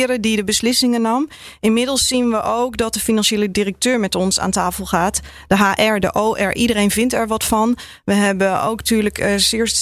uh, 0.00 0.16
die 0.20 0.36
de 0.36 0.44
beslissingen 0.44 1.02
nam. 1.02 1.28
Inmiddels 1.60 2.06
zien 2.06 2.30
we 2.30 2.42
ook 2.42 2.76
dat 2.76 2.94
de 2.94 3.00
financiële 3.00 3.50
directeur 3.50 4.00
met 4.00 4.14
ons 4.14 4.40
aan 4.40 4.50
tafel 4.50 4.86
gaat. 4.86 5.20
De 5.46 5.56
HR, 5.56 5.98
de 5.98 6.12
OR, 6.12 6.54
iedereen 6.54 6.90
vindt 6.90 7.14
er 7.14 7.26
wat 7.26 7.44
van. 7.44 7.76
We 8.04 8.14
hebben 8.14 8.62
ook 8.62 8.76
natuurlijk 8.76 9.32
zeer 9.36 9.72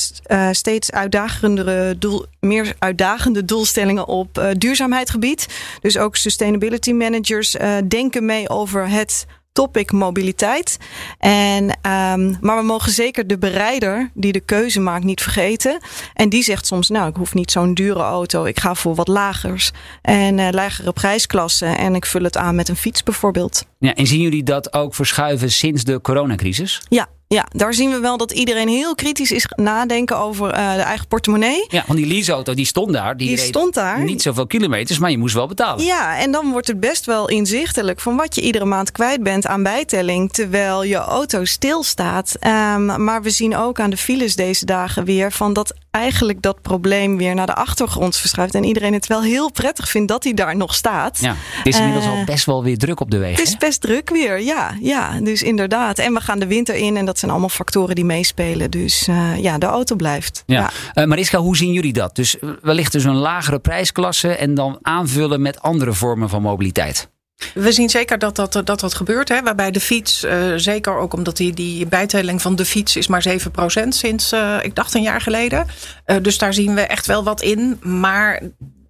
steeds 0.50 0.90
uitdagendere 0.90 1.98
doel, 1.98 2.26
meer 2.40 2.74
uitdagende 2.78 3.44
doelstellingen 3.44 4.06
op 4.06 4.54
duurzaamheidsgebied. 4.58 5.46
Dus 5.80 5.98
ook 5.98 6.16
sustainability 6.16 6.92
managers 6.92 7.56
denken 7.88 8.24
mee 8.24 8.48
over 8.48 8.88
het 8.88 9.26
topic 9.56 9.92
mobiliteit. 9.92 10.78
En, 11.18 11.64
um, 11.64 12.38
maar 12.40 12.56
we 12.56 12.62
mogen 12.62 12.92
zeker 12.92 13.26
de 13.26 13.38
bereider 13.38 14.10
die 14.14 14.32
de 14.32 14.40
keuze 14.40 14.80
maakt 14.80 15.04
niet 15.04 15.22
vergeten. 15.22 15.78
En 16.14 16.28
die 16.28 16.42
zegt 16.42 16.66
soms, 16.66 16.88
nou, 16.88 17.08
ik 17.08 17.16
hoef 17.16 17.34
niet 17.34 17.50
zo'n 17.50 17.74
dure 17.74 18.02
auto. 18.02 18.44
Ik 18.44 18.60
ga 18.60 18.74
voor 18.74 18.94
wat 18.94 19.08
lagers 19.08 19.70
en 20.02 20.38
uh, 20.38 20.48
lagere 20.50 20.92
prijsklassen. 20.92 21.78
En 21.78 21.94
ik 21.94 22.06
vul 22.06 22.22
het 22.22 22.36
aan 22.36 22.54
met 22.54 22.68
een 22.68 22.76
fiets 22.76 23.02
bijvoorbeeld. 23.02 23.66
Ja, 23.78 23.94
en 23.94 24.06
zien 24.06 24.20
jullie 24.20 24.42
dat 24.42 24.72
ook 24.72 24.94
verschuiven 24.94 25.50
sinds 25.50 25.84
de 25.84 26.00
coronacrisis? 26.00 26.82
Ja, 26.88 27.08
ja, 27.28 27.46
daar 27.50 27.74
zien 27.74 27.90
we 27.90 27.98
wel 27.98 28.16
dat 28.16 28.32
iedereen 28.32 28.68
heel 28.68 28.94
kritisch 28.94 29.32
is 29.32 29.46
nadenken 29.56 30.18
over 30.18 30.46
uh, 30.46 30.74
de 30.74 30.80
eigen 30.80 31.06
portemonnee. 31.06 31.64
Ja, 31.68 31.84
want 31.86 31.98
die 31.98 32.08
leaseauto 32.08 32.54
die 32.54 32.64
stond 32.64 32.92
daar. 32.92 33.16
Die, 33.16 33.28
die 33.28 33.38
stond 33.38 33.74
daar. 33.74 34.04
Niet 34.04 34.22
zoveel 34.22 34.46
kilometers, 34.46 34.98
maar 34.98 35.10
je 35.10 35.18
moest 35.18 35.34
wel 35.34 35.46
betalen. 35.46 35.84
Ja, 35.84 36.18
en 36.18 36.30
dan 36.30 36.50
wordt 36.50 36.66
het 36.66 36.80
best 36.80 37.06
wel 37.06 37.28
inzichtelijk 37.28 38.00
van 38.00 38.16
wat 38.16 38.34
je 38.34 38.40
iedere 38.40 38.64
maand 38.64 38.92
kwijt 38.92 39.22
bent 39.22 39.46
aan 39.46 39.62
bijtelling. 39.62 40.32
Terwijl 40.32 40.84
je 40.84 40.96
auto 40.96 41.44
stilstaat. 41.44 42.36
Um, 42.46 43.04
maar 43.04 43.22
we 43.22 43.30
zien 43.30 43.56
ook 43.56 43.80
aan 43.80 43.90
de 43.90 43.96
files 43.96 44.36
deze 44.36 44.64
dagen 44.64 45.04
weer 45.04 45.32
van 45.32 45.52
dat 45.52 45.74
eigenlijk 45.90 46.42
dat 46.42 46.62
probleem 46.62 47.16
weer 47.16 47.34
naar 47.34 47.46
de 47.46 47.54
achtergrond 47.54 48.16
verschuift. 48.16 48.54
En 48.54 48.64
iedereen 48.64 48.92
het 48.92 49.06
wel 49.06 49.22
heel 49.22 49.50
prettig 49.50 49.88
vindt 49.88 50.08
dat 50.08 50.24
hij 50.24 50.34
daar 50.34 50.56
nog 50.56 50.74
staat. 50.74 51.18
Ja, 51.20 51.34
het 51.36 51.66
is 51.66 51.78
inmiddels 51.78 52.04
uh, 52.04 52.10
al 52.10 52.24
best 52.24 52.44
wel 52.44 52.62
weer 52.62 52.78
druk 52.78 53.00
op 53.00 53.10
de 53.10 53.18
weg. 53.18 53.30
Het 53.30 53.46
is 53.46 53.56
best 53.56 53.80
druk 53.80 54.10
weer, 54.10 54.40
ja. 54.40 54.76
ja. 54.80 55.20
Dus 55.20 55.42
inderdaad. 55.42 55.98
En 55.98 56.14
we 56.14 56.20
gaan 56.20 56.38
de 56.38 56.46
winter 56.46 56.74
in 56.74 56.96
en 56.96 57.04
dat 57.04 57.15
zijn 57.18 57.30
allemaal 57.30 57.48
factoren 57.48 57.94
die 57.94 58.04
meespelen. 58.04 58.70
Dus 58.70 59.08
uh, 59.08 59.38
ja, 59.38 59.58
de 59.58 59.66
auto 59.66 59.96
blijft. 59.96 60.42
Ja. 60.46 60.70
ja. 60.94 61.02
Uh, 61.02 61.08
Mariska, 61.08 61.38
hoe 61.38 61.56
zien 61.56 61.72
jullie 61.72 61.92
dat? 61.92 62.16
Dus 62.16 62.36
wellicht 62.62 62.92
dus 62.92 63.04
een 63.04 63.14
lagere 63.14 63.58
prijsklasse 63.58 64.36
en 64.36 64.54
dan 64.54 64.78
aanvullen 64.82 65.42
met 65.42 65.60
andere 65.60 65.92
vormen 65.92 66.28
van 66.28 66.42
mobiliteit. 66.42 67.08
We 67.54 67.72
zien 67.72 67.88
zeker 67.88 68.18
dat 68.18 68.36
dat, 68.36 68.52
dat, 68.52 68.80
dat 68.80 68.94
gebeurt. 68.94 69.28
Hè? 69.28 69.42
Waarbij 69.42 69.70
de 69.70 69.80
fiets, 69.80 70.24
uh, 70.24 70.52
zeker 70.56 70.96
ook 70.96 71.12
omdat 71.12 71.36
die, 71.36 71.54
die 71.54 71.86
bijtelling 71.86 72.42
van 72.42 72.56
de 72.56 72.64
fiets 72.64 72.96
is 72.96 73.06
maar 73.06 73.26
7% 73.28 73.88
sinds, 73.88 74.32
uh, 74.32 74.56
ik 74.62 74.74
dacht 74.74 74.94
een 74.94 75.02
jaar 75.02 75.20
geleden. 75.20 75.66
Uh, 76.06 76.16
dus 76.22 76.38
daar 76.38 76.54
zien 76.54 76.74
we 76.74 76.80
echt 76.80 77.06
wel 77.06 77.24
wat 77.24 77.42
in. 77.42 77.78
Maar 77.82 78.42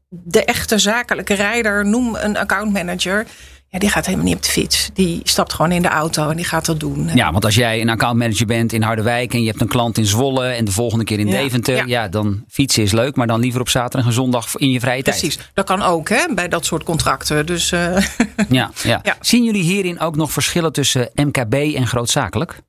de 0.09 0.45
echte 0.45 0.78
zakelijke 0.78 1.35
rijder, 1.35 1.87
noem 1.87 2.14
een 2.14 2.37
accountmanager 2.37 3.26
ja, 3.76 3.83
die 3.83 3.90
gaat 3.90 4.04
helemaal 4.06 4.26
niet 4.26 4.37
op 4.37 4.42
de 4.42 4.50
fiets. 4.50 4.90
Die 4.92 5.21
stapt 5.23 5.52
gewoon 5.52 5.73
in 5.73 5.83
de 5.83 5.88
auto 5.88 6.30
en 6.30 6.37
die 6.37 6.45
gaat 6.45 6.66
dat 6.66 6.80
doen. 6.80 7.11
Ja, 7.14 7.33
want 7.33 7.45
als 7.45 7.54
jij 7.54 7.80
een 7.80 7.88
accountmanager 7.88 8.47
bent 8.47 8.73
in 8.73 8.83
Harderwijk 8.83 9.35
en 9.35 9.40
je 9.40 9.49
hebt 9.49 9.61
een 9.61 9.68
klant 9.68 9.99
in 9.99 10.06
Zwolle 10.06 10.47
en 10.47 10.64
de 10.64 10.71
volgende 10.71 11.04
keer 11.04 11.18
in 11.18 11.28
ja. 11.28 11.38
Deventer, 11.38 11.76
ja. 11.76 11.85
ja. 11.87 12.09
dan 12.09 12.45
fietsen 12.49 12.83
is 12.83 12.92
leuk, 12.92 13.16
maar 13.16 13.26
dan 13.26 13.40
liever 13.40 13.61
op 13.61 13.68
zaterdag 13.68 14.06
en 14.06 14.12
zondag 14.12 14.56
in 14.56 14.71
je 14.71 14.80
vrije 14.80 15.02
tijd. 15.02 15.18
Precies, 15.18 15.38
dat 15.54 15.66
kan 15.66 15.83
ook 15.83 16.09
hè, 16.09 16.35
bij 16.35 16.49
dat 16.49 16.64
soort 16.64 16.83
contracten. 16.83 17.47
Dus, 17.47 17.73
uh... 17.73 17.97
ja, 18.49 18.71
ja. 18.83 19.02
Zien 19.21 19.45
jullie 19.45 19.62
hierin 19.62 20.00
ook 20.00 20.16
nog 20.16 20.33
verschillen 20.33 20.73
tussen 20.73 21.11
MKB 21.14 21.54
en 21.54 21.87
grootzakelijk? 21.87 22.61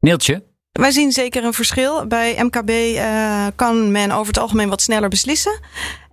Neeltje? 0.00 0.42
Wij 0.72 0.90
zien 0.90 1.12
zeker 1.12 1.44
een 1.44 1.52
verschil. 1.52 2.06
Bij 2.06 2.36
MKB 2.42 2.70
uh, 2.70 3.46
kan 3.54 3.90
men 3.90 4.10
over 4.10 4.26
het 4.26 4.38
algemeen 4.38 4.68
wat 4.68 4.82
sneller 4.82 5.08
beslissen. 5.08 5.60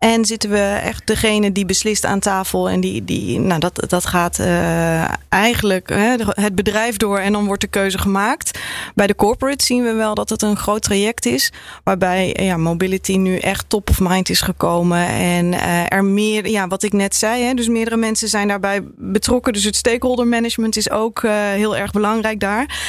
En 0.03 0.25
zitten 0.25 0.49
we 0.49 0.79
echt 0.83 1.07
degene 1.07 1.51
die 1.51 1.65
beslist 1.65 2.05
aan 2.05 2.19
tafel. 2.19 2.69
En 2.69 2.79
die, 2.79 3.03
die 3.03 3.39
nou, 3.39 3.59
dat, 3.59 3.85
dat 3.87 4.05
gaat 4.05 4.39
uh, 4.39 5.03
eigenlijk 5.29 5.89
hè, 5.89 6.15
het 6.27 6.55
bedrijf 6.55 6.97
door 6.97 7.17
en 7.17 7.31
dan 7.31 7.45
wordt 7.45 7.61
de 7.61 7.67
keuze 7.67 7.97
gemaakt. 7.97 8.59
Bij 8.95 9.07
de 9.07 9.15
corporate 9.15 9.65
zien 9.65 9.83
we 9.83 9.93
wel 9.93 10.15
dat 10.15 10.29
het 10.29 10.41
een 10.41 10.57
groot 10.57 10.81
traject 10.81 11.25
is. 11.25 11.51
Waarbij 11.83 12.37
ja, 12.39 12.57
mobility 12.57 13.17
nu 13.17 13.37
echt 13.37 13.65
top 13.67 13.89
of 13.89 13.99
mind 13.99 14.29
is 14.29 14.41
gekomen. 14.41 15.07
En 15.07 15.45
uh, 15.53 15.91
er 15.91 16.03
meer, 16.03 16.49
ja, 16.49 16.67
wat 16.67 16.83
ik 16.83 16.93
net 16.93 17.15
zei, 17.15 17.43
hè, 17.43 17.53
dus 17.53 17.67
meerdere 17.67 17.97
mensen 17.97 18.27
zijn 18.27 18.47
daarbij 18.47 18.81
betrokken. 18.95 19.53
Dus 19.53 19.63
het 19.63 19.75
stakeholder 19.75 20.27
management 20.27 20.77
is 20.77 20.89
ook 20.89 21.21
uh, 21.21 21.31
heel 21.31 21.77
erg 21.77 21.91
belangrijk 21.91 22.39
daar. 22.39 22.79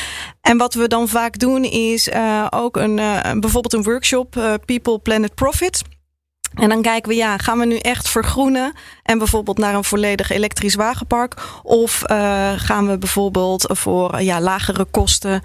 En 0.40 0.56
wat 0.56 0.74
we 0.74 0.88
dan 0.88 1.08
vaak 1.08 1.38
doen 1.38 1.64
is 1.64 2.08
ook 2.50 2.76
een, 2.76 2.96
bijvoorbeeld 3.40 3.72
een 3.72 3.82
workshop, 3.82 4.58
People, 4.64 4.98
Planet, 4.98 5.34
Profit. 5.34 5.82
En 6.54 6.68
dan 6.68 6.82
kijken 6.82 7.08
we, 7.08 7.16
ja, 7.16 7.38
gaan 7.38 7.58
we 7.58 7.64
nu 7.64 7.76
echt 7.76 8.08
vergroenen 8.08 8.72
en 9.02 9.18
bijvoorbeeld 9.18 9.58
naar 9.58 9.74
een 9.74 9.84
volledig 9.84 10.30
elektrisch 10.30 10.74
wagenpark? 10.74 11.34
Of 11.62 12.02
uh, 12.10 12.52
gaan 12.56 12.88
we 12.88 12.98
bijvoorbeeld 12.98 13.66
voor 13.72 14.20
ja, 14.20 14.40
lagere 14.40 14.84
kosten 14.84 15.42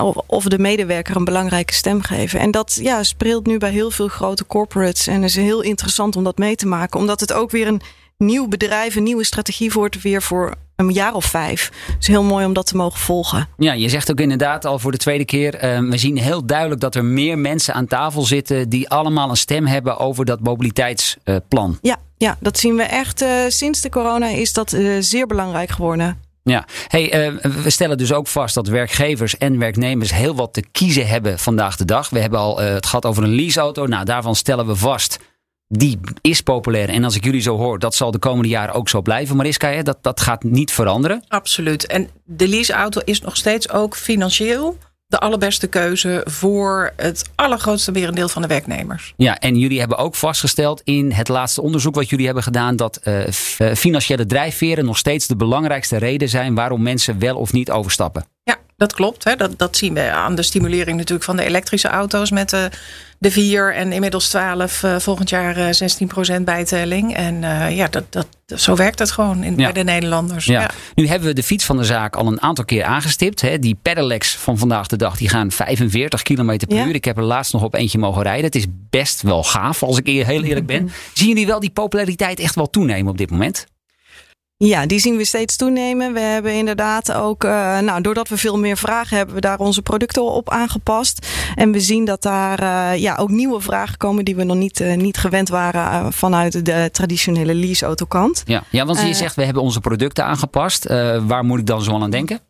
of, 0.00 0.16
of 0.26 0.44
de 0.44 0.58
medewerker 0.58 1.16
een 1.16 1.24
belangrijke 1.24 1.74
stem 1.74 2.02
geven? 2.02 2.40
En 2.40 2.50
dat 2.50 2.78
ja, 2.82 3.02
speelt 3.02 3.46
nu 3.46 3.58
bij 3.58 3.70
heel 3.70 3.90
veel 3.90 4.08
grote 4.08 4.46
corporates 4.46 5.06
en 5.06 5.24
is 5.24 5.36
heel 5.36 5.60
interessant 5.60 6.16
om 6.16 6.24
dat 6.24 6.38
mee 6.38 6.56
te 6.56 6.66
maken, 6.66 7.00
omdat 7.00 7.20
het 7.20 7.32
ook 7.32 7.50
weer 7.50 7.66
een 7.66 7.82
nieuw 8.16 8.48
bedrijf, 8.48 8.96
een 8.96 9.02
nieuwe 9.02 9.24
strategie 9.24 9.72
wordt 9.72 10.02
weer 10.02 10.22
voor 10.22 10.54
een 10.76 10.90
jaar 10.90 11.14
of 11.14 11.24
vijf. 11.24 11.70
Dus 11.98 12.06
heel 12.06 12.22
mooi 12.22 12.46
om 12.46 12.52
dat 12.52 12.66
te 12.66 12.76
mogen 12.76 13.00
volgen. 13.00 13.48
Ja, 13.56 13.72
je 13.72 13.88
zegt 13.88 14.10
ook 14.10 14.20
inderdaad 14.20 14.64
al 14.64 14.78
voor 14.78 14.92
de 14.92 14.98
tweede 14.98 15.24
keer. 15.24 15.54
Uh, 15.54 15.90
we 15.90 15.98
zien 15.98 16.16
heel 16.16 16.46
duidelijk 16.46 16.80
dat 16.80 16.94
er 16.94 17.04
meer 17.04 17.38
mensen 17.38 17.74
aan 17.74 17.86
tafel 17.86 18.22
zitten 18.22 18.68
die 18.68 18.88
allemaal 18.88 19.30
een 19.30 19.36
stem 19.36 19.66
hebben 19.66 19.98
over 19.98 20.24
dat 20.24 20.40
mobiliteitsplan. 20.40 21.78
ja, 21.82 21.98
ja, 22.16 22.36
dat 22.40 22.58
zien 22.58 22.76
we 22.76 22.82
echt. 22.82 23.22
Uh, 23.22 23.30
sinds 23.48 23.80
de 23.80 23.88
corona 23.88 24.28
is 24.28 24.52
dat 24.52 24.72
uh, 24.72 24.96
zeer 25.00 25.26
belangrijk 25.26 25.70
geworden. 25.70 26.20
Ja, 26.44 26.64
hey, 26.88 27.28
uh, 27.28 27.40
we 27.62 27.70
stellen 27.70 27.98
dus 27.98 28.12
ook 28.12 28.26
vast 28.26 28.54
dat 28.54 28.66
werkgevers 28.66 29.38
en 29.38 29.58
werknemers 29.58 30.14
heel 30.14 30.34
wat 30.34 30.52
te 30.52 30.64
kiezen 30.72 31.06
hebben 31.06 31.38
vandaag 31.38 31.76
de 31.76 31.84
dag. 31.84 32.10
We 32.10 32.18
hebben 32.18 32.38
al 32.38 32.58
het 32.58 32.86
gehad 32.86 33.06
over 33.06 33.22
een 33.22 33.34
leaseauto. 33.34 33.86
Nou, 33.86 34.04
daarvan 34.04 34.36
stellen 34.36 34.66
we 34.66 34.76
vast 34.76 35.18
die 35.74 36.00
is 36.20 36.40
populair. 36.40 36.88
En 36.88 37.04
als 37.04 37.16
ik 37.16 37.24
jullie 37.24 37.40
zo 37.40 37.56
hoor, 37.56 37.78
dat 37.78 37.94
zal 37.94 38.10
de 38.10 38.18
komende 38.18 38.48
jaren 38.48 38.74
ook 38.74 38.88
zo 38.88 39.02
blijven. 39.02 39.36
Mariska, 39.36 39.68
hè, 39.68 39.82
dat, 39.82 39.98
dat 40.00 40.20
gaat 40.20 40.42
niet 40.42 40.72
veranderen. 40.72 41.24
Absoluut. 41.28 41.86
En 41.86 42.08
de 42.24 42.48
leaseauto 42.48 43.00
is 43.04 43.20
nog 43.20 43.36
steeds 43.36 43.70
ook 43.70 43.96
financieel 43.96 44.78
de 45.06 45.18
allerbeste 45.18 45.66
keuze 45.66 46.20
voor 46.24 46.92
het 46.96 47.30
allergrootste 47.34 47.92
merendeel 47.92 48.28
van 48.28 48.42
de 48.42 48.48
werknemers. 48.48 49.14
Ja, 49.16 49.38
en 49.38 49.56
jullie 49.56 49.78
hebben 49.78 49.98
ook 49.98 50.14
vastgesteld 50.14 50.80
in 50.84 51.12
het 51.12 51.28
laatste 51.28 51.62
onderzoek 51.62 51.94
wat 51.94 52.08
jullie 52.08 52.24
hebben 52.24 52.42
gedaan 52.42 52.76
dat 52.76 53.00
uh, 53.04 53.24
financiële 53.74 54.26
drijfveren 54.26 54.84
nog 54.84 54.98
steeds 54.98 55.26
de 55.26 55.36
belangrijkste 55.36 55.96
reden 55.96 56.28
zijn 56.28 56.54
waarom 56.54 56.82
mensen 56.82 57.18
wel 57.18 57.36
of 57.36 57.52
niet 57.52 57.70
overstappen. 57.70 58.24
Ja, 58.42 58.56
dat 58.82 58.92
klopt. 58.94 59.24
Hè. 59.24 59.36
Dat, 59.36 59.58
dat 59.58 59.76
zien 59.76 59.94
we 59.94 60.10
aan 60.10 60.34
de 60.34 60.42
stimulering 60.42 60.96
natuurlijk 60.96 61.24
van 61.24 61.36
de 61.36 61.44
elektrische 61.44 61.88
auto's 61.88 62.30
met 62.30 62.50
de, 62.50 62.68
de 63.18 63.30
4 63.30 63.74
en 63.74 63.92
inmiddels 63.92 64.28
12, 64.28 64.82
uh, 64.82 64.98
volgend 64.98 65.28
jaar 65.28 65.58
uh, 65.58 66.38
16% 66.38 66.42
bijtelling. 66.42 67.14
En 67.14 67.42
uh, 67.42 67.76
ja, 67.76 67.88
dat, 67.88 68.04
dat, 68.10 68.26
zo 68.56 68.76
werkt 68.76 68.98
het 68.98 69.10
gewoon 69.10 69.42
in, 69.42 69.56
ja. 69.56 69.62
bij 69.62 69.72
de 69.72 69.84
Nederlanders. 69.84 70.44
Ja. 70.44 70.60
ja. 70.60 70.70
Nu 70.94 71.06
hebben 71.06 71.28
we 71.28 71.34
de 71.34 71.42
fiets 71.42 71.64
van 71.64 71.76
de 71.76 71.84
zaak 71.84 72.16
al 72.16 72.26
een 72.26 72.42
aantal 72.42 72.64
keer 72.64 72.84
aangestipt. 72.84 73.40
Hè. 73.40 73.58
Die 73.58 73.78
pedelecs 73.82 74.36
van 74.36 74.58
vandaag 74.58 74.86
de 74.86 74.96
dag 74.96 75.16
die 75.16 75.28
gaan 75.28 75.50
45 75.50 76.22
km 76.22 76.56
per 76.66 76.76
ja. 76.76 76.86
uur. 76.86 76.94
Ik 76.94 77.04
heb 77.04 77.16
er 77.16 77.22
laatst 77.22 77.52
nog 77.52 77.62
op 77.62 77.74
eentje 77.74 77.98
mogen 77.98 78.22
rijden. 78.22 78.44
Het 78.44 78.54
is 78.54 78.66
best 78.90 79.22
wel 79.22 79.44
gaaf 79.44 79.82
als 79.82 79.98
ik 79.98 80.06
heel 80.06 80.42
eerlijk 80.42 80.66
ben. 80.66 80.90
Zien 81.12 81.28
jullie 81.28 81.46
wel 81.46 81.60
die 81.60 81.70
populariteit 81.70 82.40
echt 82.40 82.54
wel 82.54 82.70
toenemen 82.70 83.10
op 83.10 83.18
dit 83.18 83.30
moment? 83.30 83.66
Ja, 84.64 84.86
die 84.86 84.98
zien 84.98 85.16
we 85.16 85.24
steeds 85.24 85.56
toenemen. 85.56 86.12
We 86.12 86.20
hebben 86.20 86.52
inderdaad 86.54 87.12
ook, 87.12 87.44
uh, 87.44 87.78
nou, 87.78 88.00
doordat 88.00 88.28
we 88.28 88.36
veel 88.36 88.58
meer 88.58 88.76
vragen 88.76 89.16
hebben 89.16 89.34
we 89.34 89.40
daar 89.40 89.58
onze 89.58 89.82
producten 89.82 90.22
op 90.22 90.50
aangepast. 90.50 91.26
En 91.54 91.72
we 91.72 91.80
zien 91.80 92.04
dat 92.04 92.22
daar 92.22 92.62
uh, 92.62 93.00
ja, 93.00 93.16
ook 93.16 93.28
nieuwe 93.28 93.60
vragen 93.60 93.96
komen 93.96 94.24
die 94.24 94.36
we 94.36 94.44
nog 94.44 94.56
niet, 94.56 94.80
uh, 94.80 94.94
niet 94.94 95.16
gewend 95.16 95.48
waren 95.48 96.12
vanuit 96.12 96.64
de 96.64 96.88
traditionele 96.92 97.54
leaseautokant. 97.54 98.42
Ja, 98.44 98.62
ja, 98.70 98.84
want 98.84 99.00
je 99.00 99.14
zegt 99.14 99.34
we 99.34 99.44
hebben 99.44 99.62
onze 99.62 99.80
producten 99.80 100.24
aangepast. 100.24 100.86
waar 101.26 101.44
moet 101.44 101.58
ik 101.58 101.66
dan 101.66 101.82
zo 101.82 102.00
aan 102.00 102.10
denken? 102.10 102.40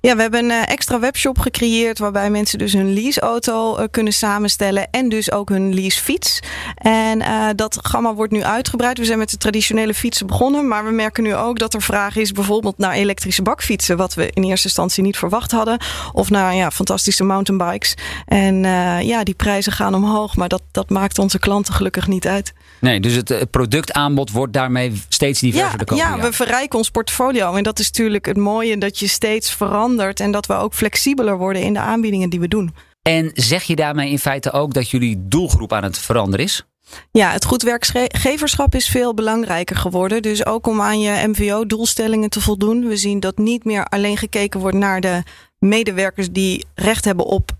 Ja, 0.00 0.16
we 0.16 0.22
hebben 0.22 0.44
een 0.44 0.66
extra 0.66 1.00
webshop 1.00 1.38
gecreëerd 1.38 1.98
waarbij 1.98 2.30
mensen 2.30 2.58
dus 2.58 2.72
hun 2.72 2.92
leaseauto 2.92 3.86
kunnen 3.90 4.12
samenstellen 4.12 4.90
en 4.90 5.08
dus 5.08 5.32
ook 5.32 5.48
hun 5.48 5.74
leasefiets. 5.74 6.40
En 6.76 7.22
dat 7.56 7.78
gamma 7.82 8.14
wordt 8.14 8.32
nu 8.32 8.44
uitgebreid. 8.44 8.98
We 8.98 9.04
zijn 9.04 9.18
met 9.18 9.30
de 9.30 9.36
traditionele 9.36 9.94
fietsen 9.94 10.26
begonnen, 10.26 10.68
maar 10.68 10.84
we 10.84 10.90
merken 10.90 11.22
nu 11.22 11.34
ook 11.34 11.60
dat 11.62 11.74
er 11.74 11.82
vraag 11.82 12.16
is 12.16 12.32
bijvoorbeeld 12.32 12.78
naar 12.78 12.92
elektrische 12.92 13.42
bakfietsen, 13.42 13.96
wat 13.96 14.14
we 14.14 14.30
in 14.32 14.42
eerste 14.42 14.66
instantie 14.66 15.02
niet 15.02 15.16
verwacht 15.16 15.50
hadden. 15.50 15.78
Of 16.12 16.30
naar 16.30 16.54
ja, 16.54 16.70
fantastische 16.70 17.24
mountainbikes. 17.24 17.94
En 18.26 18.64
uh, 18.64 19.00
ja, 19.00 19.24
die 19.24 19.34
prijzen 19.34 19.72
gaan 19.72 19.94
omhoog, 19.94 20.36
maar 20.36 20.48
dat, 20.48 20.62
dat 20.70 20.90
maakt 20.90 21.18
onze 21.18 21.38
klanten 21.38 21.74
gelukkig 21.74 22.06
niet 22.06 22.26
uit. 22.26 22.52
Nee, 22.80 23.00
dus 23.00 23.14
het 23.14 23.50
productaanbod 23.50 24.30
wordt 24.30 24.52
daarmee 24.52 25.02
steeds 25.08 25.40
diverser 25.40 25.70
ja, 25.70 25.76
de 25.76 25.84
komende 25.84 26.16
Ja, 26.16 26.22
we 26.22 26.32
verrijken 26.32 26.78
ons 26.78 26.90
portfolio. 26.90 27.54
En 27.54 27.62
dat 27.62 27.78
is 27.78 27.86
natuurlijk 27.86 28.26
het 28.26 28.36
mooie 28.36 28.78
dat 28.78 28.98
je 28.98 29.08
steeds 29.08 29.52
verandert 29.52 30.20
en 30.20 30.30
dat 30.30 30.46
we 30.46 30.54
ook 30.54 30.74
flexibeler 30.74 31.38
worden 31.38 31.62
in 31.62 31.72
de 31.72 31.80
aanbiedingen 31.80 32.30
die 32.30 32.40
we 32.40 32.48
doen. 32.48 32.74
En 33.02 33.30
zeg 33.34 33.62
je 33.62 33.76
daarmee 33.76 34.10
in 34.10 34.18
feite 34.18 34.52
ook 34.52 34.74
dat 34.74 34.90
jullie 34.90 35.16
doelgroep 35.28 35.72
aan 35.72 35.82
het 35.82 35.98
veranderen 35.98 36.44
is? 36.44 36.64
Ja, 37.10 37.30
het 37.30 37.44
goed 37.44 37.62
werkgeverschap 37.62 38.74
is 38.74 38.88
veel 38.88 39.14
belangrijker 39.14 39.76
geworden. 39.76 40.22
Dus 40.22 40.46
ook 40.46 40.66
om 40.66 40.80
aan 40.80 41.00
je 41.00 41.26
MVO-doelstellingen 41.28 42.30
te 42.30 42.40
voldoen. 42.40 42.88
We 42.88 42.96
zien 42.96 43.20
dat 43.20 43.38
niet 43.38 43.64
meer 43.64 43.84
alleen 43.84 44.16
gekeken 44.16 44.60
wordt 44.60 44.76
naar 44.76 45.00
de 45.00 45.22
medewerkers 45.58 46.30
die 46.30 46.64
recht 46.74 47.04
hebben 47.04 47.26
op 47.26 47.50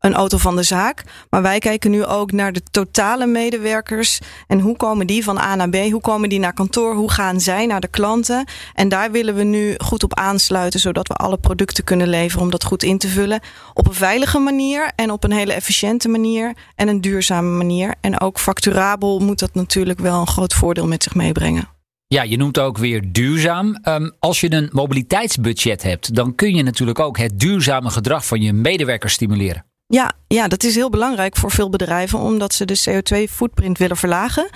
een 0.00 0.14
auto 0.14 0.38
van 0.38 0.56
de 0.56 0.62
zaak. 0.62 1.04
Maar 1.30 1.42
wij 1.42 1.58
kijken 1.58 1.90
nu 1.90 2.04
ook 2.04 2.32
naar 2.32 2.52
de 2.52 2.62
totale 2.70 3.26
medewerkers. 3.26 4.18
En 4.46 4.60
hoe 4.60 4.76
komen 4.76 5.06
die 5.06 5.24
van 5.24 5.38
A 5.38 5.54
naar 5.54 5.68
B? 5.68 5.76
Hoe 5.76 6.00
komen 6.00 6.28
die 6.28 6.38
naar 6.38 6.52
kantoor? 6.52 6.94
Hoe 6.94 7.10
gaan 7.10 7.40
zij 7.40 7.66
naar 7.66 7.80
de 7.80 7.88
klanten? 7.88 8.44
En 8.74 8.88
daar 8.88 9.10
willen 9.10 9.34
we 9.34 9.42
nu 9.42 9.74
goed 9.78 10.02
op 10.02 10.14
aansluiten, 10.14 10.80
zodat 10.80 11.08
we 11.08 11.14
alle 11.14 11.38
producten 11.38 11.84
kunnen 11.84 12.08
leveren 12.08 12.44
om 12.44 12.50
dat 12.50 12.64
goed 12.64 12.82
in 12.82 12.98
te 12.98 13.08
vullen. 13.08 13.40
Op 13.74 13.86
een 13.86 13.94
veilige 13.94 14.38
manier 14.38 14.92
en 14.96 15.10
op 15.10 15.24
een 15.24 15.32
hele 15.32 15.52
efficiënte 15.52 16.08
manier 16.08 16.54
en 16.74 16.88
een 16.88 17.00
duurzame 17.00 17.56
manier. 17.56 17.94
En 18.00 18.20
ook 18.20 18.38
facturabel 18.38 19.18
moet 19.18 19.38
dat 19.38 19.54
natuurlijk 19.54 19.98
wel 19.98 20.20
een 20.20 20.26
groot 20.26 20.54
voordeel 20.54 20.86
met 20.86 21.02
zich 21.02 21.14
meebrengen. 21.14 21.68
Ja, 22.06 22.22
je 22.22 22.36
noemt 22.36 22.58
ook 22.58 22.78
weer 22.78 23.12
duurzaam. 23.12 23.78
Um, 23.88 24.12
als 24.18 24.40
je 24.40 24.52
een 24.52 24.68
mobiliteitsbudget 24.72 25.82
hebt, 25.82 26.14
dan 26.14 26.34
kun 26.34 26.54
je 26.54 26.62
natuurlijk 26.62 26.98
ook 26.98 27.18
het 27.18 27.40
duurzame 27.40 27.90
gedrag 27.90 28.26
van 28.26 28.42
je 28.42 28.52
medewerkers 28.52 29.12
stimuleren. 29.12 29.69
Ja, 29.92 30.12
ja, 30.26 30.48
dat 30.48 30.64
is 30.64 30.74
heel 30.74 30.90
belangrijk 30.90 31.36
voor 31.36 31.50
veel 31.50 31.70
bedrijven, 31.70 32.18
omdat 32.18 32.54
ze 32.54 32.64
de 32.64 32.80
CO2-footprint 32.88 33.78
willen 33.78 33.96
verlagen. 33.96 34.48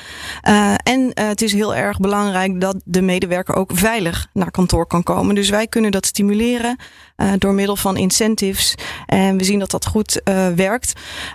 Uh, 0.48 0.74
en 0.82 1.00
uh, 1.00 1.10
het 1.14 1.42
is 1.42 1.52
heel 1.52 1.74
erg 1.74 1.98
belangrijk 1.98 2.60
dat 2.60 2.76
de 2.84 3.02
medewerker 3.02 3.54
ook 3.54 3.70
veilig 3.74 4.26
naar 4.32 4.50
kantoor 4.50 4.86
kan 4.86 5.02
komen. 5.02 5.34
Dus 5.34 5.48
wij 5.48 5.66
kunnen 5.66 5.90
dat 5.90 6.06
stimuleren 6.06 6.76
uh, 7.16 7.32
door 7.38 7.52
middel 7.52 7.76
van 7.76 7.96
incentives. 7.96 8.74
En 9.06 9.36
we 9.36 9.44
zien 9.44 9.58
dat 9.58 9.70
dat 9.70 9.86
goed 9.86 10.20
werkt. 10.54 10.92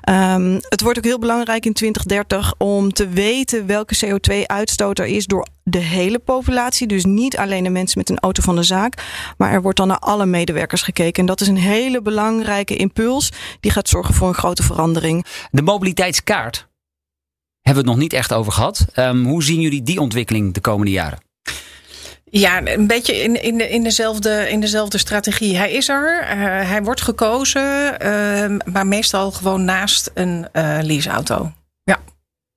Um, 0.09 0.59
het 0.69 0.81
wordt 0.81 0.97
ook 0.97 1.03
heel 1.03 1.19
belangrijk 1.19 1.65
in 1.65 1.73
2030 1.73 2.53
om 2.57 2.93
te 2.93 3.09
weten 3.09 3.65
welke 3.65 3.95
CO2-uitstoot 4.05 4.99
er 4.99 5.05
is 5.05 5.25
door 5.25 5.47
de 5.69 5.79
hele 5.79 6.19
populatie. 6.19 6.87
Dus 6.87 7.05
niet 7.05 7.37
alleen 7.37 7.63
de 7.63 7.69
mensen 7.69 7.97
met 7.97 8.09
een 8.09 8.19
auto 8.19 8.41
van 8.41 8.55
de 8.55 8.63
zaak. 8.63 8.93
Maar 9.37 9.51
er 9.51 9.61
wordt 9.61 9.77
dan 9.77 9.87
naar 9.87 9.99
alle 9.99 10.25
medewerkers 10.25 10.81
gekeken. 10.81 11.21
En 11.21 11.25
dat 11.25 11.41
is 11.41 11.47
een 11.47 11.57
hele 11.57 12.01
belangrijke 12.01 12.75
impuls. 12.75 13.31
Die 13.59 13.71
gaat 13.71 13.89
zorgen 13.89 14.13
voor 14.13 14.27
een 14.27 14.33
grote 14.33 14.63
verandering. 14.63 15.25
De 15.51 15.61
mobiliteitskaart 15.61 16.67
hebben 17.61 17.83
we 17.83 17.89
het 17.89 17.99
nog 17.99 18.09
niet 18.09 18.13
echt 18.13 18.33
over 18.33 18.51
gehad. 18.51 18.85
Um, 18.95 19.25
hoe 19.25 19.43
zien 19.43 19.61
jullie 19.61 19.83
die 19.83 19.99
ontwikkeling 19.99 20.53
de 20.53 20.61
komende 20.61 20.91
jaren? 20.91 21.19
Ja, 22.31 22.67
een 22.67 22.87
beetje 22.87 23.15
in, 23.15 23.43
in, 23.43 23.57
de, 23.57 23.69
in, 23.69 23.83
dezelfde, 23.83 24.49
in 24.49 24.59
dezelfde 24.59 24.97
strategie. 24.97 25.57
Hij 25.57 25.71
is 25.71 25.89
er, 25.89 26.21
uh, 26.21 26.29
hij 26.69 26.83
wordt 26.83 27.01
gekozen, 27.01 27.61
uh, 28.03 28.57
maar 28.73 28.87
meestal 28.87 29.31
gewoon 29.31 29.65
naast 29.65 30.11
een 30.13 30.47
uh, 30.53 30.77
leaseauto. 30.81 31.51
Ja. 31.83 31.99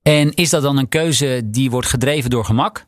En 0.01 0.33
is 0.33 0.49
dat 0.49 0.61
dan 0.61 0.77
een 0.77 0.89
keuze 0.89 1.41
die 1.45 1.71
wordt 1.71 1.87
gedreven 1.87 2.29
door 2.29 2.45
gemak? 2.45 2.85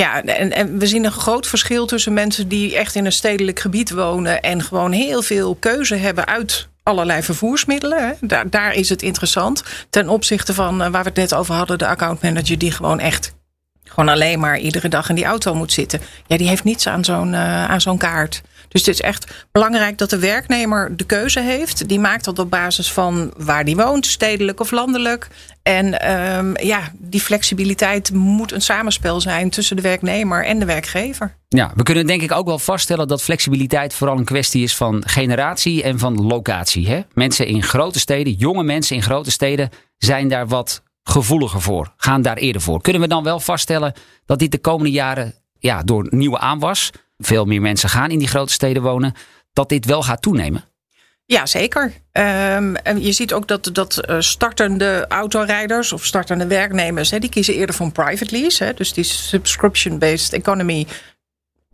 Ja, 0.00 0.22
en, 0.22 0.52
en, 0.52 0.78
we 0.78 0.86
zien 0.86 1.04
een 1.04 1.12
groot 1.12 1.46
verschil 1.46 1.86
tussen 1.86 2.12
mensen 2.12 2.48
die 2.48 2.76
echt 2.76 2.94
in 2.94 3.04
een 3.04 3.12
stedelijk 3.12 3.60
gebied 3.60 3.90
wonen 3.90 4.42
en 4.42 4.62
gewoon 4.62 4.92
heel 4.92 5.22
veel 5.22 5.54
keuze 5.54 5.94
hebben 5.94 6.26
uit 6.26 6.68
allerlei 6.82 7.22
vervoersmiddelen. 7.22 8.16
Daar, 8.20 8.50
daar 8.50 8.74
is 8.74 8.88
het 8.88 9.02
interessant. 9.02 9.62
Ten 9.90 10.08
opzichte 10.08 10.54
van 10.54 10.78
waar 10.78 10.90
we 10.90 11.08
het 11.08 11.14
net 11.16 11.34
over 11.34 11.54
hadden, 11.54 11.78
de 11.78 11.86
accountmanager 11.86 12.58
die 12.58 12.70
gewoon 12.70 13.00
echt 13.00 13.34
gewoon 13.86 14.08
alleen 14.08 14.40
maar 14.40 14.58
iedere 14.58 14.88
dag 14.88 15.08
in 15.08 15.14
die 15.14 15.24
auto 15.24 15.54
moet 15.54 15.72
zitten. 15.72 16.00
Ja, 16.26 16.36
die 16.36 16.48
heeft 16.48 16.64
niets 16.64 16.86
aan 16.86 17.04
zo'n 17.04 17.32
uh, 17.32 17.64
aan 17.64 17.80
zo'n 17.80 17.98
kaart. 17.98 18.42
Dus 18.68 18.86
het 18.86 18.94
is 18.94 19.00
echt 19.00 19.46
belangrijk 19.52 19.98
dat 19.98 20.10
de 20.10 20.18
werknemer 20.18 20.96
de 20.96 21.04
keuze 21.04 21.40
heeft. 21.40 21.88
Die 21.88 22.00
maakt 22.00 22.24
dat 22.24 22.38
op 22.38 22.50
basis 22.50 22.92
van 22.92 23.32
waar 23.36 23.64
die 23.64 23.76
woont, 23.76 24.06
stedelijk 24.06 24.60
of 24.60 24.70
landelijk. 24.70 25.28
En 25.62 26.10
um, 26.36 26.56
ja, 26.58 26.92
die 26.98 27.20
flexibiliteit 27.20 28.12
moet 28.12 28.52
een 28.52 28.62
samenspel 28.62 29.20
zijn 29.20 29.50
tussen 29.50 29.76
de 29.76 29.82
werknemer 29.82 30.44
en 30.44 30.58
de 30.58 30.64
werkgever. 30.64 31.36
Ja, 31.48 31.72
we 31.74 31.82
kunnen 31.82 32.06
denk 32.06 32.22
ik 32.22 32.32
ook 32.32 32.46
wel 32.46 32.58
vaststellen 32.58 33.08
dat 33.08 33.22
flexibiliteit 33.22 33.94
vooral 33.94 34.18
een 34.18 34.24
kwestie 34.24 34.62
is 34.62 34.76
van 34.76 35.02
generatie 35.06 35.82
en 35.82 35.98
van 35.98 36.26
locatie. 36.26 36.88
Hè? 36.88 37.00
Mensen 37.14 37.46
in 37.46 37.62
grote 37.62 37.98
steden, 37.98 38.32
jonge 38.32 38.62
mensen 38.62 38.96
in 38.96 39.02
grote 39.02 39.30
steden, 39.30 39.70
zijn 39.98 40.28
daar 40.28 40.46
wat 40.46 40.82
gevoeliger 41.08 41.60
voor, 41.60 41.92
gaan 41.96 42.22
daar 42.22 42.36
eerder 42.36 42.62
voor. 42.62 42.80
Kunnen 42.80 43.02
we 43.02 43.08
dan 43.08 43.24
wel 43.24 43.40
vaststellen 43.40 43.92
dat 44.24 44.38
dit 44.38 44.50
de 44.50 44.58
komende 44.58 44.90
jaren 44.90 45.34
ja, 45.58 45.82
door 45.82 46.06
nieuwe 46.10 46.38
aanwas, 46.38 46.90
veel 47.18 47.44
meer 47.44 47.60
mensen 47.60 47.88
gaan 47.88 48.10
in 48.10 48.18
die 48.18 48.28
grote 48.28 48.52
steden 48.52 48.82
wonen, 48.82 49.14
dat 49.52 49.68
dit 49.68 49.84
wel 49.84 50.02
gaat 50.02 50.22
toenemen? 50.22 50.64
Ja, 51.26 51.46
zeker. 51.46 51.84
Um, 51.84 52.76
en 52.76 53.02
je 53.02 53.12
ziet 53.12 53.32
ook 53.32 53.48
dat, 53.48 53.70
dat 53.72 54.00
uh, 54.10 54.16
startende 54.20 55.04
autorijders 55.08 55.92
of 55.92 56.04
startende 56.04 56.46
werknemers, 56.46 57.10
hè, 57.10 57.18
die 57.18 57.30
kiezen 57.30 57.54
eerder 57.54 57.74
voor 57.74 57.92
private 57.92 58.38
lease. 58.38 58.64
Hè, 58.64 58.74
dus 58.74 58.92
die 58.92 59.04
subscription-based 59.04 60.32
economy 60.32 60.86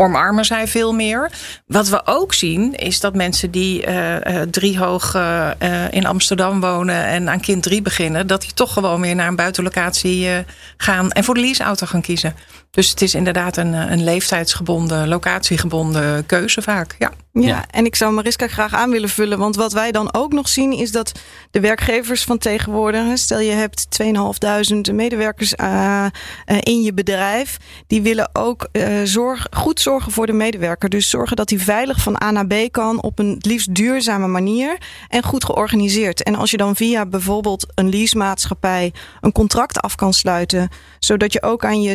omarmen 0.02 0.44
zij 0.44 0.68
veel 0.68 0.92
meer. 0.92 1.30
Wat 1.66 1.88
we 1.88 2.02
ook 2.04 2.34
zien 2.34 2.74
is 2.74 3.00
dat 3.00 3.14
mensen 3.14 3.50
die 3.50 3.86
uh, 3.86 4.14
uh, 4.14 4.40
driehoog 4.42 5.14
uh, 5.14 5.50
in 5.90 6.06
Amsterdam 6.06 6.60
wonen 6.60 7.04
en 7.04 7.28
aan 7.28 7.40
kind 7.40 7.62
3 7.62 7.82
beginnen, 7.82 8.26
dat 8.26 8.40
die 8.40 8.54
toch 8.54 8.72
gewoon 8.72 9.00
weer 9.00 9.14
naar 9.14 9.28
een 9.28 9.36
buitenlocatie 9.36 10.28
gaan 10.76 11.10
en 11.10 11.24
voor 11.24 11.34
de 11.34 11.40
leaseauto 11.40 11.86
gaan 11.86 12.02
kiezen. 12.02 12.34
Dus 12.72 12.90
het 12.90 13.02
is 13.02 13.14
inderdaad 13.14 13.56
een, 13.56 13.72
een 13.72 14.04
leeftijdsgebonden, 14.04 15.08
locatiegebonden 15.08 16.26
keuze 16.26 16.62
vaak. 16.62 16.94
Ja. 16.98 17.12
Ja, 17.32 17.64
en 17.70 17.84
ik 17.84 17.96
zou 17.96 18.12
Mariska 18.12 18.48
graag 18.48 18.74
aan 18.74 18.90
willen 18.90 19.08
vullen. 19.08 19.38
Want 19.38 19.56
wat 19.56 19.72
wij 19.72 19.92
dan 19.92 20.14
ook 20.14 20.32
nog 20.32 20.48
zien 20.48 20.72
is 20.72 20.92
dat 20.92 21.12
de 21.50 21.60
werkgevers 21.60 22.24
van 22.24 22.38
tegenwoordig, 22.38 23.18
stel 23.18 23.40
je 23.40 23.52
hebt 23.52 23.86
2.500 24.02 24.94
medewerkers 24.94 25.54
uh, 25.60 26.06
uh, 26.46 26.58
in 26.60 26.82
je 26.82 26.94
bedrijf, 26.94 27.56
die 27.86 28.02
willen 28.02 28.30
ook 28.32 28.68
uh, 28.72 29.00
zorg, 29.04 29.46
goed 29.50 29.80
zorgen 29.80 30.12
voor 30.12 30.26
de 30.26 30.32
medewerker. 30.32 30.88
Dus 30.88 31.10
zorgen 31.10 31.36
dat 31.36 31.50
hij 31.50 31.58
veilig 31.58 32.00
van 32.00 32.22
A 32.22 32.30
naar 32.30 32.46
B 32.46 32.54
kan 32.70 33.02
op 33.02 33.18
een 33.18 33.36
liefst 33.38 33.74
duurzame 33.74 34.26
manier 34.26 34.78
en 35.08 35.22
goed 35.22 35.44
georganiseerd. 35.44 36.22
En 36.22 36.34
als 36.34 36.50
je 36.50 36.56
dan 36.56 36.76
via 36.76 37.06
bijvoorbeeld 37.06 37.66
een 37.74 37.88
leasemaatschappij 37.88 38.92
een 39.20 39.32
contract 39.32 39.80
af 39.80 39.94
kan 39.94 40.12
sluiten, 40.12 40.68
zodat 40.98 41.32
je 41.32 41.42
ook 41.42 41.64
aan 41.64 41.82
je 41.82 41.94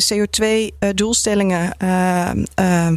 CO2-doelstellingen 0.73 1.73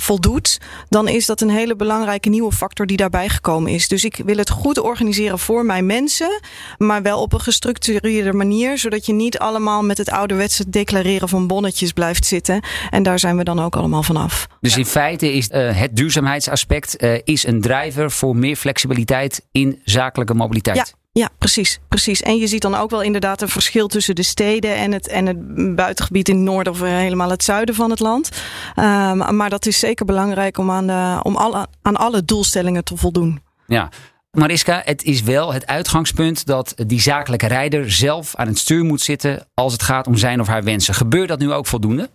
voldoet, 0.01 0.59
dan 0.89 1.09
is 1.09 1.27
dat 1.27 1.41
een 1.41 1.51
hele 1.51 1.77
belangrijke 1.77 2.29
nieuwe 2.29 2.53
factor 2.53 2.87
die 2.87 2.97
daarbij 2.97 3.29
gekomen 3.29 3.73
is. 3.73 3.89
Dus 3.89 4.05
ik 4.05 4.21
wil 4.25 4.37
het 4.37 4.51
goed 4.51 4.79
organiseren 4.79 5.39
voor 5.39 5.65
mijn 5.65 5.87
mensen, 5.87 6.41
maar 6.79 7.03
wel 7.03 7.21
op 7.23 7.33
een 7.33 7.41
gestructureerde 7.41 8.33
manier, 8.33 8.79
zodat 8.79 9.07
je 9.07 9.13
niet 9.13 9.39
allemaal 9.39 9.83
met 9.83 9.99
het 9.99 10.11
ouderwetse 10.11 10.71
declareren 10.71 11.29
van 11.29 11.47
bonnetjes 11.47 11.93
blijft 11.93 12.27
zitten. 12.27 12.65
En 12.91 13.03
daar 13.03 13.19
zijn 13.19 13.37
we 13.37 13.45
dan 13.45 13.61
ook 13.61 13.77
allemaal 13.77 14.03
vanaf. 14.03 14.47
Dus 14.61 14.77
in 14.77 14.87
feite 14.87 15.33
is 15.33 15.49
het 15.53 15.97
duurzaamheidsaspect 15.97 17.03
is 17.25 17.47
een 17.47 17.61
driver 17.61 18.11
voor 18.11 18.37
meer 18.37 18.57
flexibiliteit 18.57 19.43
in 19.53 19.81
zakelijke 19.85 20.35
mobiliteit. 20.35 20.77
Ja. 20.77 20.85
Ja, 21.13 21.29
precies, 21.39 21.79
precies. 21.89 22.23
En 22.23 22.37
je 22.37 22.47
ziet 22.47 22.63
dan 22.63 22.75
ook 22.75 22.91
wel 22.91 23.03
inderdaad 23.03 23.43
een 23.43 23.49
verschil 23.49 23.87
tussen 23.87 24.15
de 24.15 24.23
steden 24.23 24.75
en 24.75 24.93
het, 24.93 25.09
en 25.09 25.27
het 25.27 25.75
buitengebied 25.77 26.29
in 26.29 26.35
het 26.35 26.45
noorden 26.45 26.73
of 26.73 26.81
helemaal 26.81 27.31
het 27.31 27.45
zuiden 27.45 27.75
van 27.75 27.91
het 27.91 28.01
land. 28.01 28.31
Um, 28.77 29.37
maar 29.37 29.51
dat 29.51 29.67
is 29.67 29.79
zeker 29.79 30.05
belangrijk 30.05 30.59
om, 30.59 30.71
aan, 30.71 30.87
de, 30.87 31.21
om 31.23 31.37
alle, 31.37 31.67
aan 31.83 31.97
alle 31.97 32.25
doelstellingen 32.25 32.85
te 32.85 32.97
voldoen. 32.97 33.43
Ja, 33.67 33.89
Mariska, 34.31 34.83
het 34.85 35.03
is 35.03 35.23
wel 35.23 35.53
het 35.53 35.67
uitgangspunt 35.67 36.47
dat 36.47 36.75
die 36.77 37.01
zakelijke 37.01 37.47
rijder 37.47 37.93
zelf 37.93 38.37
aan 38.37 38.47
het 38.47 38.59
stuur 38.59 38.85
moet 38.85 39.01
zitten 39.01 39.47
als 39.55 39.73
het 39.73 39.83
gaat 39.83 40.07
om 40.07 40.17
zijn 40.17 40.41
of 40.41 40.47
haar 40.47 40.63
wensen. 40.63 40.95
Gebeurt 40.95 41.29
dat 41.29 41.39
nu 41.39 41.53
ook 41.53 41.67
voldoende? 41.67 42.11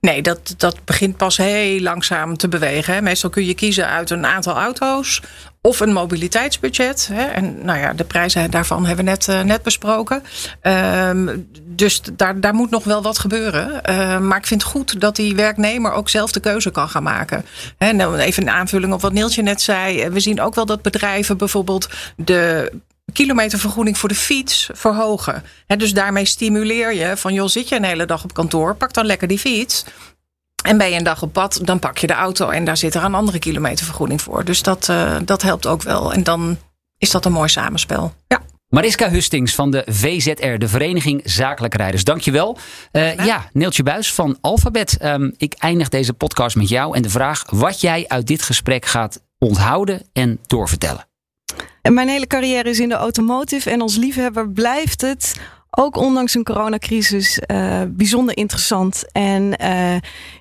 Nee, 0.00 0.22
dat, 0.22 0.54
dat 0.56 0.84
begint 0.84 1.16
pas 1.16 1.36
heel 1.36 1.80
langzaam 1.80 2.36
te 2.36 2.48
bewegen. 2.48 3.02
Meestal 3.02 3.30
kun 3.30 3.46
je 3.46 3.54
kiezen 3.54 3.88
uit 3.88 4.10
een 4.10 4.26
aantal 4.26 4.54
auto's 4.54 5.22
of 5.60 5.80
een 5.80 5.92
mobiliteitsbudget. 5.92 7.10
En 7.32 7.64
nou 7.64 7.78
ja, 7.78 7.92
de 7.92 8.04
prijzen 8.04 8.50
daarvan 8.50 8.86
hebben 8.86 9.04
we 9.04 9.10
net, 9.10 9.28
uh, 9.28 9.40
net 9.40 9.62
besproken. 9.62 10.22
Um, 10.62 11.48
dus 11.62 12.00
daar, 12.12 12.40
daar 12.40 12.54
moet 12.54 12.70
nog 12.70 12.84
wel 12.84 13.02
wat 13.02 13.18
gebeuren. 13.18 13.80
Uh, 13.90 14.18
maar 14.18 14.38
ik 14.38 14.46
vind 14.46 14.62
het 14.62 14.70
goed 14.70 15.00
dat 15.00 15.16
die 15.16 15.34
werknemer 15.34 15.92
ook 15.92 16.08
zelf 16.08 16.32
de 16.32 16.40
keuze 16.40 16.70
kan 16.70 16.88
gaan 16.88 17.02
maken. 17.02 17.44
Nou, 17.78 18.18
even 18.18 18.42
een 18.42 18.50
aanvulling 18.50 18.92
op 18.92 19.00
wat 19.00 19.12
Neeltje 19.12 19.42
net 19.42 19.62
zei. 19.62 20.08
We 20.08 20.20
zien 20.20 20.40
ook 20.40 20.54
wel 20.54 20.66
dat 20.66 20.82
bedrijven 20.82 21.36
bijvoorbeeld 21.36 21.88
de 22.16 22.72
kilometervergoeding 23.14 23.98
voor 23.98 24.08
de 24.08 24.14
fiets 24.14 24.70
verhogen. 24.72 25.42
He, 25.66 25.76
dus 25.76 25.92
daarmee 25.92 26.24
stimuleer 26.24 26.94
je 26.94 27.16
van 27.16 27.34
joh, 27.34 27.48
zit 27.48 27.68
je 27.68 27.76
een 27.76 27.84
hele 27.84 28.06
dag 28.06 28.24
op 28.24 28.34
kantoor, 28.34 28.74
pak 28.74 28.92
dan 28.92 29.06
lekker 29.06 29.28
die 29.28 29.38
fiets. 29.38 29.84
En 30.64 30.78
ben 30.78 30.90
je 30.90 30.96
een 30.96 31.04
dag 31.04 31.22
op 31.22 31.32
pad, 31.32 31.60
dan 31.62 31.78
pak 31.78 31.98
je 31.98 32.06
de 32.06 32.12
auto 32.12 32.48
en 32.48 32.64
daar 32.64 32.76
zit 32.76 32.94
er 32.94 33.04
een 33.04 33.14
andere 33.14 33.38
kilometervergoeding 33.38 34.22
voor. 34.22 34.44
Dus 34.44 34.62
dat, 34.62 34.88
uh, 34.90 35.16
dat 35.24 35.42
helpt 35.42 35.66
ook 35.66 35.82
wel. 35.82 36.12
En 36.12 36.22
dan 36.22 36.58
is 36.98 37.10
dat 37.10 37.24
een 37.24 37.32
mooi 37.32 37.48
samenspel. 37.48 38.14
Ja. 38.28 38.40
Mariska 38.68 39.10
Hustings 39.10 39.54
van 39.54 39.70
de 39.70 39.82
VZR, 39.86 40.58
de 40.58 40.68
Vereniging 40.68 41.20
Zakelijke 41.24 41.76
Rijders. 41.76 42.04
Dankjewel. 42.04 42.58
Uh, 42.92 43.24
ja, 43.24 43.48
Neeltje 43.52 43.82
Buis 43.82 44.12
van 44.12 44.38
Alphabet. 44.40 44.98
Um, 45.02 45.34
ik 45.36 45.54
eindig 45.58 45.88
deze 45.88 46.12
podcast 46.12 46.56
met 46.56 46.68
jou 46.68 46.96
en 46.96 47.02
de 47.02 47.10
vraag 47.10 47.44
wat 47.50 47.80
jij 47.80 48.04
uit 48.08 48.26
dit 48.26 48.42
gesprek 48.42 48.86
gaat 48.86 49.22
onthouden 49.38 50.02
en 50.12 50.38
doorvertellen. 50.46 51.06
Mijn 51.82 52.08
hele 52.08 52.26
carrière 52.26 52.68
is 52.68 52.80
in 52.80 52.88
de 52.88 52.94
automotive 52.94 53.70
en 53.70 53.80
als 53.80 53.96
liefhebber 53.96 54.50
blijft 54.50 55.00
het 55.00 55.34
ook 55.76 55.96
ondanks 55.96 56.34
een 56.34 56.44
coronacrisis 56.44 57.40
uh, 57.46 57.80
bijzonder 57.88 58.36
interessant 58.36 59.04
en 59.12 59.54
uh, 59.62 59.94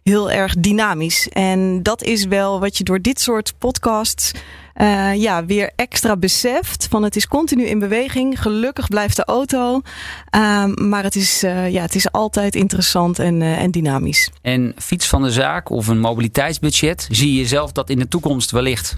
heel 0.04 0.32
erg 0.32 0.56
dynamisch. 0.56 1.30
En 1.30 1.84
dat 1.84 2.04
is 2.04 2.26
wel 2.26 2.60
wat 2.60 2.78
je 2.78 2.84
door 2.84 3.02
dit 3.02 3.22
soort 3.22 3.54
podcasts 3.58 4.32
uh, 4.76 5.16
ja, 5.16 5.46
weer 5.46 5.72
extra 5.76 6.18
beseft. 6.18 6.88
Van 6.90 7.04
het 7.04 7.16
is 7.16 7.28
continu 7.28 7.66
in 7.66 7.80
beweging. 7.80 8.42
Gelukkig 8.42 8.88
blijft 8.88 9.16
de 9.16 9.26
auto. 9.26 9.74
Um, 9.76 10.90
maar 10.90 11.04
het 11.04 11.16
is, 11.16 11.42
ja, 11.42 11.82
het 11.82 11.96
is 11.96 12.12
altijd 12.12 12.56
interessant 12.56 13.20
en, 13.20 13.42
en 13.42 13.72
dynamisch. 13.72 14.30
En 14.42 14.74
fiets 14.78 15.08
van 15.08 15.24
de 15.24 15.32
zaak 15.32 15.70
of 15.70 15.88
een 15.88 16.00
mobiliteitsbudget, 16.00 17.08
zie 17.12 17.34
je 17.34 17.46
zelf 17.46 17.72
dat 17.72 17.90
in 17.90 18.00
de 18.00 18.08
toekomst 18.08 18.52
wellicht 18.52 18.98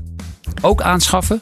ook 0.61 0.81
aanschaffen? 0.81 1.41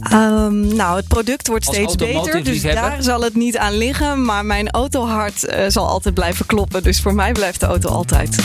Ehm, 0.00 0.76
nou, 0.76 0.96
het 0.96 1.08
product 1.08 1.48
wordt 1.48 1.64
steeds 1.64 1.96
beter, 1.96 2.44
dus 2.44 2.62
daar 2.62 3.02
zal 3.02 3.22
het 3.22 3.34
niet 3.34 3.58
aan 3.58 3.76
liggen. 3.76 4.24
Maar 4.24 4.44
mijn 4.44 4.70
autohart 4.70 5.44
uh, 5.44 5.64
zal 5.68 5.86
altijd 5.86 6.14
blijven 6.14 6.46
kloppen. 6.46 6.82
Dus 6.82 7.00
voor 7.00 7.14
mij 7.14 7.32
blijft 7.32 7.60
de 7.60 7.66
auto 7.66 7.88
altijd. 7.88 8.36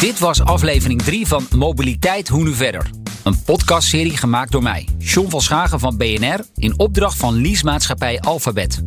Dit 0.00 0.18
was 0.18 0.44
aflevering 0.44 1.02
3 1.02 1.26
van 1.26 1.46
Mobiliteit 1.56 2.28
Hoe 2.28 2.44
Nu 2.44 2.54
Verder. 2.54 2.90
Een 3.22 3.42
podcastserie 3.42 4.16
gemaakt 4.16 4.52
door 4.52 4.62
mij, 4.62 4.88
John 4.98 5.30
van 5.30 5.40
Schagen 5.40 5.80
van 5.80 5.96
BNR... 5.96 6.44
in 6.56 6.78
opdracht 6.78 7.16
van 7.16 7.40
leasemaatschappij 7.40 8.20
Alphabet. 8.20 8.82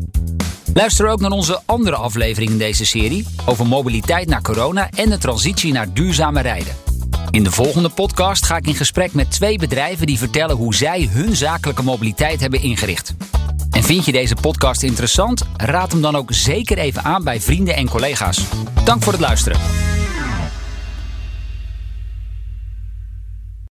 Luister 0.74 1.08
ook 1.08 1.20
naar 1.20 1.32
onze 1.32 1.62
andere 1.66 1.96
aflevering 1.96 2.52
in 2.52 2.58
deze 2.58 2.86
serie 2.86 3.28
over 3.46 3.68
mobiliteit 3.68 4.28
na 4.28 4.42
corona 4.42 4.90
en 4.90 5.10
de 5.10 5.18
transitie 5.18 5.72
naar 5.72 5.94
duurzame 5.94 6.42
rijden. 6.42 6.76
In 7.30 7.44
de 7.44 7.52
volgende 7.52 7.90
podcast 7.90 8.46
ga 8.46 8.58
ik 8.58 8.68
in 8.68 8.76
gesprek 8.76 9.14
met 9.14 9.32
twee 9.32 9.58
bedrijven 9.58 10.08
die 10.08 10.18
vertellen 10.18 10.56
hoe 10.56 10.76
zij 10.76 11.10
hun 11.12 11.36
zakelijke 11.36 11.84
mobiliteit 11.84 12.40
hebben 12.40 12.62
ingericht. 12.62 13.14
En 13.72 13.84
vind 13.84 14.06
je 14.06 14.12
deze 14.12 14.36
podcast 14.42 14.84
interessant? 14.84 15.44
Raad 15.58 15.92
hem 15.92 16.02
dan 16.02 16.16
ook 16.16 16.34
zeker 16.34 16.78
even 16.78 17.04
aan 17.04 17.24
bij 17.24 17.42
vrienden 17.42 17.76
en 17.76 17.90
collega's. 17.90 18.42
Dank 18.84 19.04
voor 19.04 19.14
het 19.14 19.22
luisteren. 19.22 19.60